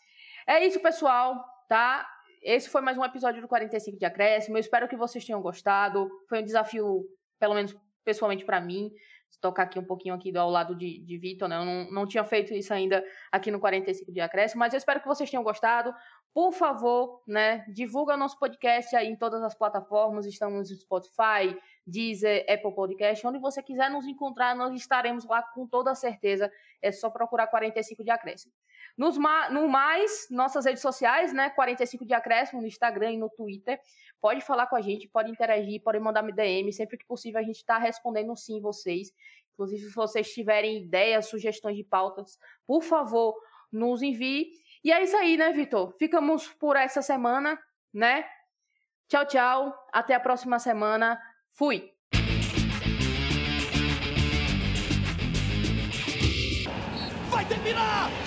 [0.46, 2.08] É isso, pessoal, tá?
[2.42, 4.58] Esse foi mais um episódio do 45 de Acréscimo.
[4.58, 6.10] Eu espero que vocês tenham gostado.
[6.28, 7.06] Foi um desafio,
[7.40, 8.90] pelo menos pessoalmente para mim,
[9.42, 11.58] tocar aqui um pouquinho aqui ao lado de, de Vitor, né?
[11.58, 15.02] Eu não, não tinha feito isso ainda aqui no 45 de Acréscimo, mas eu espero
[15.02, 15.94] que vocês tenham gostado.
[16.34, 22.46] por favor, né, divulga nosso podcast aí em todas as plataformas, estamos no Spotify, Deezer,
[22.50, 27.10] Apple Podcast, onde você quiser nos encontrar, nós estaremos lá com toda certeza, é só
[27.10, 28.54] procurar 45 de acréscimo.
[28.98, 29.18] Nos
[29.52, 33.80] no mais, nossas redes sociais, né, 45 de acréscimo no Instagram e no Twitter,
[34.20, 37.58] pode falar com a gente, pode interagir, pode mandar DM, sempre que possível a gente
[37.58, 39.14] está respondendo sim vocês,
[39.54, 43.36] inclusive se vocês tiverem ideias, sugestões de pautas, por favor,
[43.72, 44.52] nos envie,
[44.84, 45.92] e é isso aí, né, Vitor?
[45.98, 47.60] Ficamos por essa semana,
[47.94, 48.26] né?
[49.10, 49.74] Tchau, tchau.
[49.92, 51.20] Até a próxima semana.
[51.52, 51.92] Fui.
[57.30, 58.27] Vai terminar!